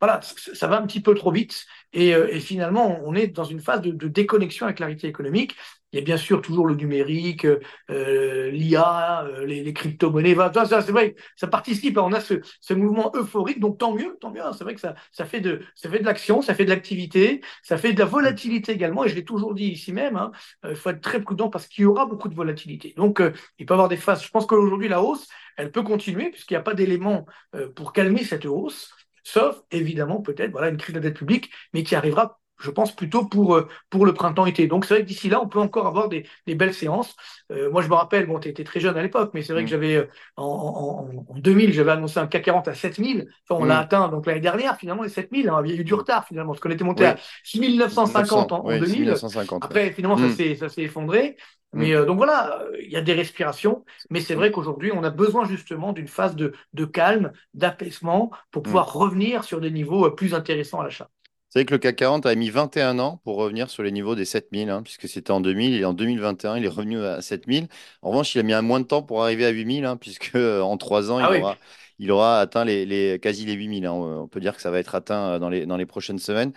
voilà, 0.06 0.20
ça 0.22 0.68
va 0.68 0.78
un 0.78 0.86
petit 0.86 1.02
peu 1.02 1.16
trop 1.16 1.32
vite 1.32 1.66
euh, 1.96 2.28
et, 2.30 2.40
finalement, 2.40 3.00
on 3.04 3.16
est 3.16 3.28
dans 3.28 3.44
une 3.44 3.60
phase 3.60 3.82
de, 3.82 4.08
déconnexion 4.08 4.66
avec 4.66 4.80
la 4.80 4.88
réalité 4.88 5.08
économique. 5.08 5.56
Il 5.92 6.00
y 6.00 6.02
a 6.02 6.04
bien 6.04 6.18
sûr 6.18 6.42
toujours 6.42 6.68
le 6.68 6.76
numérique, 6.76 7.46
euh, 7.90 8.52
l'IA, 8.52 9.24
euh, 9.24 9.46
les, 9.46 9.74
crypto-monnaies. 9.74 10.36
ça, 10.36 10.82
c'est 10.82 10.92
vrai, 10.92 11.16
ça 11.38 11.48
participe. 11.48 11.98
On 11.98 12.12
a 12.12 12.20
ce, 12.20 12.74
mouvement 12.74 13.12
euphorique, 13.16 13.60
donc 13.62 13.78
tant 13.78 13.94
mieux, 13.94 14.18
tant 14.20 14.30
mieux. 14.30 14.44
Hein. 14.44 14.52
c'est 14.54 14.66
vrai 14.66 14.76
que 14.76 14.82
ça, 14.82 14.96
ça 15.12 15.26
fait 15.26 15.40
de, 15.40 15.62
ça 15.74 15.90
fait 15.90 16.00
de 16.00 16.06
l'action, 16.06 16.42
ça 16.42 16.54
fait 16.54 16.66
de 16.66 16.70
l'activité, 16.70 17.42
ça 17.64 17.78
fait 17.78 17.94
de 17.94 18.00
la 18.00 18.06
volatilité 18.06 18.74
également. 18.74 19.06
Et 19.06 19.10
je 19.10 19.16
l'ai 19.16 19.24
toujours 19.24 19.54
dit 19.54 19.68
ici 19.68 19.94
même, 19.94 20.18
hein, 20.18 20.32
il 20.68 20.76
faut 20.76 20.90
être 20.90 21.02
très 21.02 21.22
prudent 21.22 21.50
parce 21.50 21.68
qu'il 21.68 21.84
y 21.84 21.88
aura 21.88 22.06
beaucoup 22.06 22.28
de 22.28 22.36
volatilité. 22.36 22.94
Donc, 22.98 23.22
il 23.58 23.66
peut 23.66 23.74
y 23.74 23.76
avoir 23.76 23.88
des 23.88 23.98
phases. 23.98 24.22
Je 24.22 24.30
pense 24.30 24.46
qu'aujourd'hui, 24.46 24.90
la 24.90 25.02
hausse, 25.02 25.28
elle 25.56 25.72
peut 25.72 25.84
continuer 25.84 26.30
puisqu'il 26.30 26.56
n'y 26.56 26.60
a 26.60 26.64
pas 26.64 26.74
d'éléments 26.74 27.26
pour 27.74 27.94
calmer 27.94 28.26
cette 28.26 28.46
hausse 28.46 28.92
sauf 29.25 29.62
évidemment 29.72 30.22
peut-être 30.22 30.51
voilà 30.51 30.70
une 30.70 30.77
crise 30.77 30.96
de 30.96 31.00
la 31.01 31.10
dette 31.10 31.17
publique, 31.17 31.51
mais 31.74 31.84
qui 31.84 31.96
arrivera 31.96 32.39
je 32.60 32.72
pense 32.72 32.96
plutôt 32.96 33.25
pour, 33.25 33.55
euh, 33.55 33.67
pour 33.89 34.05
le 34.05 34.13
printemps-été. 34.13 34.67
Donc 34.67 34.86
c'est 34.86 34.94
vrai 34.94 35.03
que 35.03 35.08
d'ici 35.08 35.29
là, 35.29 35.41
on 35.41 35.48
peut 35.48 35.60
encore 35.60 35.88
avoir 35.88 36.10
des, 36.10 36.25
des 36.48 36.55
belles 36.55 36.74
séances. 36.74 37.15
Euh, 37.51 37.70
moi, 37.70 37.82
je 37.82 37.89
me 37.89 37.94
rappelle, 37.94 38.27
bon, 38.27 38.39
tu 38.39 38.50
étais 38.50 38.63
très 38.63 38.79
jeune 38.79 38.98
à 38.98 39.01
l'époque, 39.01 39.32
mais 39.34 39.41
c'est 39.41 39.53
vrai 39.53 39.63
que 39.63 39.67
mm. 39.67 39.72
j'avais, 39.72 39.96
euh, 39.96 40.08
en, 40.38 41.08
en, 41.27 41.36
2000, 41.36 41.74
j'avais 41.74 41.91
annoncé 41.91 42.20
un 42.20 42.27
CAC 42.27 42.44
40 42.44 42.67
à 42.70 42.74
7000. 42.74 43.27
Enfin, 43.48 43.62
on 43.62 43.65
l'a 43.65 43.75
mm. 43.75 43.84
atteint, 43.84 44.08
donc 44.08 44.25
l'année 44.25 44.39
dernière, 44.39 44.77
finalement, 44.77 45.03
les 45.03 45.10
7000. 45.10 45.50
Hein, 45.50 45.62
il 45.65 45.72
y 45.72 45.77
a 45.77 45.82
eu 45.82 45.84
du 45.84 45.94
retard, 45.94 46.25
finalement, 46.25 46.53
parce 46.53 46.62
qu'on 46.62 46.72
était 46.72 46.84
monté 46.84 47.05
à 47.05 47.17
6950 47.44 48.51
en, 48.51 48.63
2000. 48.63 49.15
Après, 49.62 49.91
finalement, 49.91 50.17
ça 50.17 50.27
mm. 50.27 50.70
s'est 50.70 50.82
effondré. 50.82 51.36
Mais 51.75 51.94
donc 52.05 52.17
voilà, 52.17 52.63
il 52.82 52.89
y 52.89 52.98
a 52.98 53.01
des 53.01 53.13
respirations, 53.13 53.86
mais 54.10 54.22
c'est 54.22 54.36
vrai 54.36 54.51
qu'aujourd'hui, 54.51 54.91
on 54.94 55.03
a 55.03 55.10
besoin 55.10 55.46
justement 55.46 55.94
d'une 55.94 56.08
phase 56.08 56.36
de, 56.36 56.53
de 56.74 56.86
calme, 56.86 57.32
d'apaisement 57.53 58.32
pour 58.51 58.63
pouvoir 58.63 58.94
revenir 58.94 59.44
sur 59.44 59.62
des 59.62 59.72
niveaux 59.72 60.10
plus 60.12 60.34
intéressants 60.34 60.79
à 60.79 60.84
l'achat. 60.86 61.10
C'est 61.55 61.60
vrai 61.60 61.65
que 61.67 61.74
le 61.74 61.79
CAC 61.79 61.96
40 61.96 62.25
a 62.25 62.36
mis 62.36 62.50
21 62.50 63.00
ans 63.00 63.22
pour 63.24 63.38
revenir 63.38 63.70
sur 63.70 63.82
les 63.82 63.94
niveaux 63.94 64.13
des 64.15 64.25
7000, 64.25 64.70
hein, 64.70 64.84
puisque 64.84 65.08
c'était 65.08 65.32
en 65.32 65.39
2000 65.39 65.74
et 65.74 65.86
en 65.86 65.94
2021, 65.94 66.58
il 66.58 66.65
est 66.65 66.67
revenu 66.67 67.01
à 67.01 67.22
7000. 67.22 67.70
En 68.01 68.10
revanche, 68.10 68.36
il 68.36 68.39
a 68.39 68.44
mis 68.44 68.51
un 68.51 68.62
moins 68.62 68.82
de 68.82 68.86
temps 68.86 69.03
pour 69.03 69.24
arriver 69.24 69.46
à 69.46 69.50
8000, 69.51 69.86
hein, 69.86 69.96
puisque 69.96 70.36
euh, 70.36 70.60
en 70.60 70.75
trois 70.75 71.12
ans, 71.12 71.20
il, 71.20 71.24
ah 71.24 71.39
aura, 71.39 71.58
il 71.98 72.12
aura 72.12 72.39
atteint 72.41 72.65
les, 72.65 73.20
quasi 73.22 73.46
les 73.46 73.53
8000. 73.53 73.86
Hein. 73.86 73.94
On 73.94 74.27
peut 74.27 74.41
dire 74.41 74.53
que 74.53 74.62
ça 74.62 74.70
va 74.70 74.79
être 74.79 74.96
atteint 74.96 75.39
dans 75.39 75.48
les, 75.48 75.65
dans 75.65 75.77
les 75.77 75.86
prochaines 75.86 76.20
semaines. 76.20 76.51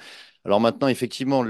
Alors 0.44 0.58
maintenant, 0.58 0.88
effectivement, 0.88 1.44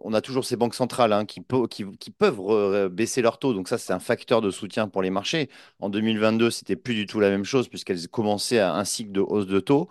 on 0.00 0.12
a 0.14 0.20
toujours 0.20 0.44
ces 0.44 0.56
banques 0.56 0.74
centrales 0.74 1.12
hein, 1.12 1.24
qui, 1.24 1.40
peuvent 1.40 2.88
baisser 2.88 3.22
leur 3.22 3.38
taux. 3.38 3.54
Donc 3.54 3.68
ça, 3.68 3.78
c'est 3.78 3.92
un 3.92 3.98
facteur 4.00 4.40
de 4.40 4.50
soutien 4.50 4.88
pour 4.88 5.02
les 5.02 5.10
marchés. 5.10 5.48
En 5.80 5.88
2022, 5.88 6.50
c'était 6.50 6.76
plus 6.76 6.94
du 6.94 7.06
tout 7.06 7.20
la 7.20 7.30
même 7.30 7.44
chose 7.44 7.68
puisqu'elles 7.68 8.08
commençaient 8.08 8.58
à 8.58 8.74
un 8.74 8.84
cycle 8.84 9.12
de 9.12 9.20
hausse 9.20 9.46
de 9.46 9.60
taux. 9.60 9.88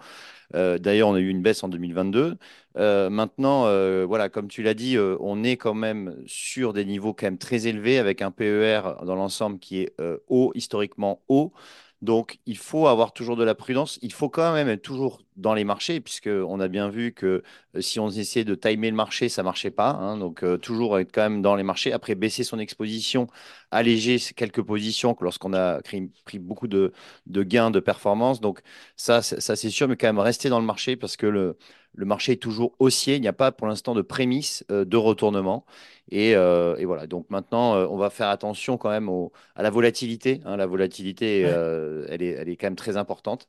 Euh, 0.55 0.77
d'ailleurs, 0.77 1.09
on 1.09 1.15
a 1.15 1.19
eu 1.19 1.29
une 1.29 1.41
baisse 1.41 1.63
en 1.63 1.69
2022. 1.69 2.37
Euh, 2.77 3.09
maintenant, 3.09 3.65
euh, 3.65 4.05
voilà, 4.07 4.29
comme 4.29 4.47
tu 4.47 4.63
l'as 4.63 4.73
dit, 4.73 4.97
on 5.19 5.43
est 5.43 5.57
quand 5.57 5.73
même 5.73 6.15
sur 6.25 6.73
des 6.73 6.85
niveaux 6.85 7.13
quand 7.13 7.27
même 7.27 7.37
très 7.37 7.67
élevés 7.67 7.99
avec 7.99 8.21
un 8.21 8.31
PER 8.31 8.81
dans 9.05 9.15
l'ensemble 9.15 9.59
qui 9.59 9.81
est 9.81 9.93
haut, 10.27 10.51
historiquement 10.55 11.21
haut. 11.27 11.53
Donc, 12.01 12.39
il 12.45 12.57
faut 12.57 12.87
avoir 12.87 13.11
toujours 13.11 13.35
de 13.35 13.43
la 13.43 13.55
prudence. 13.55 13.99
Il 14.01 14.13
faut 14.13 14.29
quand 14.29 14.53
même 14.53 14.77
toujours 14.77 15.19
dans 15.39 15.53
les 15.53 15.63
marchés, 15.63 16.01
puisqu'on 16.01 16.59
a 16.59 16.67
bien 16.67 16.89
vu 16.89 17.13
que 17.13 17.43
euh, 17.75 17.81
si 17.81 17.99
on 17.99 18.09
essayait 18.09 18.45
de 18.45 18.55
timer 18.55 18.89
le 18.89 18.95
marché, 18.95 19.29
ça 19.29 19.41
ne 19.41 19.45
marchait 19.45 19.71
pas. 19.71 19.91
Hein. 19.91 20.17
donc, 20.17 20.43
euh, 20.43 20.57
toujours 20.57 20.99
être 20.99 21.11
quand 21.13 21.21
même 21.21 21.41
dans 21.41 21.55
les 21.55 21.63
marchés. 21.63 21.93
Après, 21.93 22.15
baisser 22.15 22.43
son 22.43 22.59
exposition, 22.59 23.27
alléger 23.71 24.17
quelques 24.35 24.61
positions 24.61 25.15
lorsqu'on 25.21 25.53
a 25.53 25.81
pris, 25.81 26.39
beaucoup 26.39 26.67
de, 26.67 26.93
gains 27.27 27.71
de 27.71 27.79
performance. 27.79 28.41
Donc, 28.41 28.59
ça, 28.95 29.21
ça 29.21 29.55
c'est 29.55 29.69
sûr, 29.69 29.87
mais 29.87 29.95
quand 29.95 30.07
même 30.07 30.19
rester 30.19 30.49
dans 30.49 30.59
le 30.59 30.65
marché 30.65 30.95
parce 30.95 31.15
que 31.15 31.25
le, 31.25 31.57
le 31.93 32.05
marché 32.05 32.33
est 32.33 32.41
toujours 32.41 32.75
haussier. 32.79 33.15
Il 33.15 33.21
n'y 33.21 33.27
a 33.27 33.33
pas 33.33 33.51
pour 33.51 33.67
l'instant 33.67 33.95
de 33.95 34.01
prémisse 34.01 34.65
euh, 34.71 34.85
de 34.85 34.97
retournement. 34.97 35.65
Euh, 36.13 36.75
et, 36.77 36.85
voilà. 36.85 37.07
Donc 37.07 37.29
maintenant, 37.29 37.75
on 37.89 37.97
va 37.97 38.09
faire 38.09 38.29
attention 38.29 38.77
quand 38.77 38.89
même 38.89 39.09
à 39.55 39.63
la 39.63 39.69
volatilité. 39.69 40.41
Hein. 40.45 40.57
La 40.57 40.65
volatilité, 40.65 41.41
elle, 41.41 42.21
est, 42.21 42.31
elle 42.31 42.49
est 42.49 42.57
quand 42.57 42.67
même 42.67 42.75
très 42.75 42.97
importante. 42.97 43.47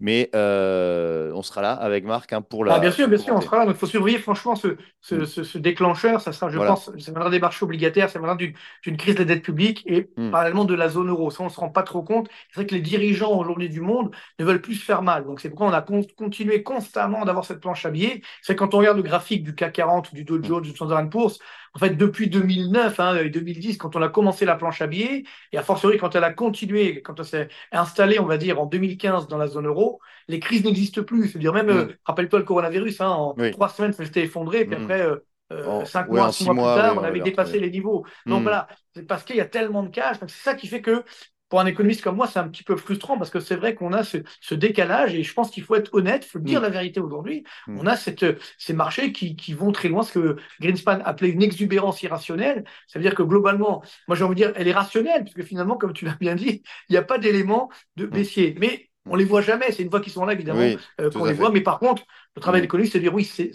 Mais 0.00 0.30
euh, 0.34 1.32
on 1.38 1.42
sera 1.42 1.62
là 1.62 1.72
avec 1.72 2.04
Marc 2.04 2.32
hein, 2.32 2.42
pour 2.42 2.64
la. 2.64 2.74
Ah, 2.74 2.78
bien 2.80 2.90
sûr, 2.90 3.08
bien 3.08 3.18
sûr, 3.18 3.34
on 3.34 3.40
sera 3.40 3.58
là. 3.58 3.64
il 3.68 3.74
faut 3.74 3.86
surveiller 3.86 4.18
franchement 4.18 4.56
ce, 4.56 4.68
mm. 5.10 5.24
ce, 5.24 5.58
déclencheur. 5.58 6.20
Ça 6.20 6.32
sera, 6.32 6.50
je 6.50 6.58
pense, 6.58 6.86
ça 6.86 7.12
viendra 7.12 7.30
des 7.30 7.38
marchés 7.38 7.64
obligataires, 7.64 8.10
ça 8.10 8.18
viendra 8.18 8.36
d'une 8.36 8.96
crise 8.96 9.14
des 9.14 9.24
dettes 9.24 9.42
publiques 9.42 9.82
et 9.86 10.10
mm. 10.16 10.30
parallèlement 10.30 10.64
de 10.64 10.74
la 10.74 10.88
zone 10.88 11.08
euro. 11.08 11.30
Ça, 11.30 11.42
on 11.42 11.46
ne 11.46 11.50
se 11.50 11.60
rend 11.60 11.70
pas 11.70 11.84
trop 11.84 12.02
compte. 12.02 12.28
C'est 12.48 12.60
vrai 12.60 12.66
que 12.66 12.74
les 12.74 12.80
dirigeants 12.80 13.36
aujourd'hui 13.38 13.68
du 13.68 13.80
monde 13.80 14.14
ne 14.38 14.44
veulent 14.44 14.60
plus 14.60 14.74
se 14.74 14.84
faire 14.84 15.02
mal. 15.02 15.24
Donc 15.24 15.40
c'est 15.40 15.48
pourquoi 15.48 15.68
on 15.68 15.72
a 15.72 15.82
continué 16.16 16.62
constamment 16.62 17.24
d'avoir 17.24 17.44
cette 17.44 17.60
planche 17.60 17.86
à 17.86 17.90
billets. 17.90 18.20
C'est 18.42 18.56
quand 18.56 18.74
on 18.74 18.78
regarde 18.78 18.96
le 18.96 19.04
graphique 19.04 19.44
du 19.44 19.54
CAC 19.54 19.72
40 19.72 20.12
ou 20.12 20.14
du 20.14 20.24
Dow 20.24 20.38
mm. 20.38 20.44
Jones, 20.44 20.62
du 20.62 20.70
Standard 20.70 21.08
Poor's, 21.08 21.38
en 21.74 21.78
fait, 21.78 21.90
depuis 21.90 22.28
2009 22.28 22.98
hein, 23.00 23.16
et 23.16 23.30
2010, 23.30 23.78
quand 23.78 23.94
on 23.94 24.02
a 24.02 24.08
commencé 24.08 24.44
la 24.44 24.56
planche 24.56 24.82
à 24.82 24.86
billets, 24.86 25.24
et 25.52 25.58
a 25.58 25.62
fortiori 25.62 25.98
quand 25.98 26.14
elle 26.16 26.24
a 26.24 26.32
continué, 26.32 27.02
quand 27.02 27.18
elle 27.20 27.24
s'est 27.24 27.48
installée, 27.72 28.18
on 28.18 28.24
va 28.24 28.36
dire, 28.36 28.60
en 28.60 28.66
2015 28.66 29.28
dans 29.28 29.38
la 29.38 29.46
zone 29.46 29.66
euro, 29.66 30.00
les 30.28 30.40
crises 30.40 30.64
n'existent 30.64 31.02
plus. 31.02 31.28
C'est-à-dire 31.28 31.52
même, 31.52 31.66
mm. 31.66 31.70
euh, 31.70 31.86
rappelle-toi 32.04 32.38
le 32.38 32.44
coronavirus, 32.44 33.00
hein, 33.00 33.08
en 33.08 33.34
trois 33.50 33.68
semaines, 33.68 33.92
ça 33.92 34.04
s'était 34.04 34.22
effondré, 34.22 34.64
puis 34.64 34.78
mm. 34.78 34.82
après, 34.82 35.00
euh, 35.00 35.16
euh, 35.52 35.84
cinq 35.86 36.08
mois, 36.08 36.30
six 36.30 36.44
mois, 36.50 36.74
plus 36.74 36.82
tard, 36.82 36.98
on 36.98 37.04
avait 37.04 37.20
dépassé 37.20 37.58
les 37.58 37.70
niveaux. 37.70 38.04
Donc 38.26 38.40
mm. 38.40 38.42
voilà, 38.42 38.68
c'est 38.94 39.06
parce 39.06 39.24
qu'il 39.24 39.36
y 39.36 39.40
a 39.40 39.46
tellement 39.46 39.82
de 39.82 39.88
cash. 39.88 40.16
C'est 40.20 40.30
ça 40.30 40.54
qui 40.54 40.68
fait 40.68 40.82
que 40.82 41.02
pour 41.48 41.60
un 41.60 41.66
économiste 41.66 42.02
comme 42.02 42.16
moi, 42.16 42.26
c'est 42.26 42.38
un 42.38 42.48
petit 42.48 42.62
peu 42.62 42.76
frustrant 42.76 43.16
parce 43.16 43.30
que 43.30 43.40
c'est 43.40 43.56
vrai 43.56 43.74
qu'on 43.74 43.94
a 43.94 44.04
ce, 44.04 44.54
décalage 44.54 45.14
et 45.14 45.22
je 45.22 45.32
pense 45.32 45.50
qu'il 45.50 45.62
faut 45.62 45.76
être 45.76 45.94
honnête, 45.94 46.26
il 46.26 46.28
faut 46.28 46.38
dire 46.38 46.60
mm. 46.60 46.64
la 46.64 46.68
vérité 46.68 47.00
aujourd'hui. 47.00 47.44
On 47.68 47.86
a 47.86 47.96
cette, 47.96 48.26
ces 48.58 48.74
marchés 48.74 49.12
qui, 49.12 49.34
qui, 49.34 49.54
vont 49.54 49.72
très 49.72 49.88
loin, 49.88 50.02
ce 50.02 50.12
que 50.12 50.36
Greenspan 50.60 51.00
appelait 51.06 51.30
une 51.30 51.42
exubérance 51.42 52.02
irrationnelle. 52.02 52.64
Ça 52.86 52.98
veut 52.98 53.02
dire 53.02 53.14
que 53.14 53.22
globalement, 53.22 53.82
moi 54.08 54.16
j'ai 54.18 54.24
envie 54.24 54.34
de 54.34 54.40
dire, 54.40 54.52
elle 54.56 54.68
est 54.68 54.72
rationnelle, 54.72 55.24
puisque 55.24 55.48
finalement, 55.48 55.78
comme 55.78 55.94
tu 55.94 56.04
l'as 56.04 56.16
bien 56.16 56.34
dit, 56.34 56.62
il 56.90 56.92
n'y 56.92 56.98
a 56.98 57.02
pas 57.02 57.16
d'éléments 57.16 57.70
de 57.96 58.04
baissier. 58.04 58.54
Mais 58.60 58.87
on 59.06 59.16
les 59.16 59.24
voit 59.24 59.42
jamais. 59.42 59.72
C'est 59.72 59.82
une 59.82 59.90
fois 59.90 60.00
qu'ils 60.00 60.12
sont 60.12 60.24
là, 60.24 60.32
évidemment, 60.32 60.76
euh, 61.00 61.10
qu'on 61.10 61.24
les 61.24 61.32
voit. 61.32 61.50
Mais 61.50 61.60
par 61.60 61.78
contre, 61.78 62.02
le 62.36 62.40
travail 62.40 62.60
d'économiste, 62.60 62.92
c'est 62.92 62.98
de 62.98 63.04
dire 63.04 63.14
oui, 63.14 63.24
c'est 63.24 63.52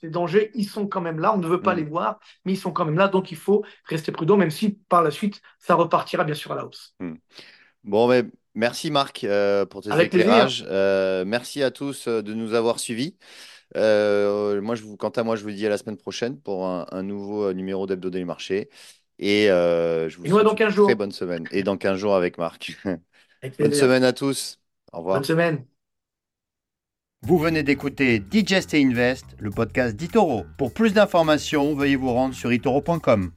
ces 0.00 0.10
dangers, 0.10 0.50
ils 0.54 0.66
sont 0.66 0.86
quand 0.86 1.00
même 1.00 1.18
là. 1.18 1.34
On 1.34 1.38
ne 1.38 1.46
veut 1.46 1.62
pas 1.62 1.74
les 1.74 1.84
voir, 1.84 2.18
mais 2.44 2.52
ils 2.52 2.58
sont 2.58 2.72
quand 2.72 2.84
même 2.84 2.98
là. 2.98 3.08
Donc, 3.08 3.30
il 3.30 3.36
faut 3.36 3.64
rester 3.86 4.12
prudent, 4.12 4.36
même 4.36 4.50
si 4.50 4.78
par 4.88 5.02
la 5.02 5.10
suite, 5.10 5.40
ça 5.58 5.74
repartira 5.74 6.24
bien 6.24 6.34
sûr 6.34 6.52
à 6.52 6.56
la 6.56 6.66
hausse. 6.66 6.94
Hmm. 7.00 7.14
Bon, 7.82 8.08
mais 8.08 8.24
merci 8.54 8.90
Marc 8.90 9.24
euh, 9.24 9.64
pour 9.64 9.82
tes 9.82 9.98
éclairages. 9.98 10.66
Euh, 10.68 11.24
merci 11.24 11.62
à 11.62 11.70
tous 11.70 12.08
de 12.08 12.34
nous 12.34 12.52
avoir 12.52 12.78
suivis. 12.78 13.16
moi, 13.74 14.74
je 14.74 14.82
vous, 14.82 14.96
quant 14.96 15.10
à 15.10 15.22
moi, 15.22 15.36
je 15.36 15.44
vous 15.44 15.50
dis 15.50 15.66
à 15.66 15.70
la 15.70 15.78
semaine 15.78 15.96
prochaine 15.96 16.38
pour 16.38 16.66
un, 16.66 17.02
nouveau 17.02 17.52
numéro 17.52 17.86
d'Hebdo 17.86 18.10
des 18.10 18.24
marchés. 18.24 18.68
Et 19.18 19.46
je 19.46 20.16
vous 20.18 20.26
souhaite 20.26 20.60
une 20.60 20.84
très 20.84 20.94
bonne 20.94 21.12
semaine. 21.12 21.44
Et 21.52 21.62
dans 21.62 21.78
15 21.78 21.96
jours 21.96 22.16
avec 22.16 22.36
Marc. 22.36 22.76
bonne 23.58 23.72
semaine 23.72 24.04
à 24.04 24.12
tous. 24.12 24.58
Au 24.92 24.98
revoir. 24.98 25.16
Bonne 25.16 25.24
semaine. 25.24 25.66
Vous 27.22 27.38
venez 27.38 27.62
d'écouter 27.62 28.20
Digest 28.20 28.74
et 28.74 28.84
Invest, 28.84 29.24
le 29.38 29.50
podcast 29.50 29.96
d'Itoro. 29.96 30.44
Pour 30.58 30.72
plus 30.72 30.92
d'informations, 30.92 31.74
veuillez 31.74 31.96
vous 31.96 32.12
rendre 32.12 32.34
sur 32.34 32.52
itoro.com. 32.52 33.32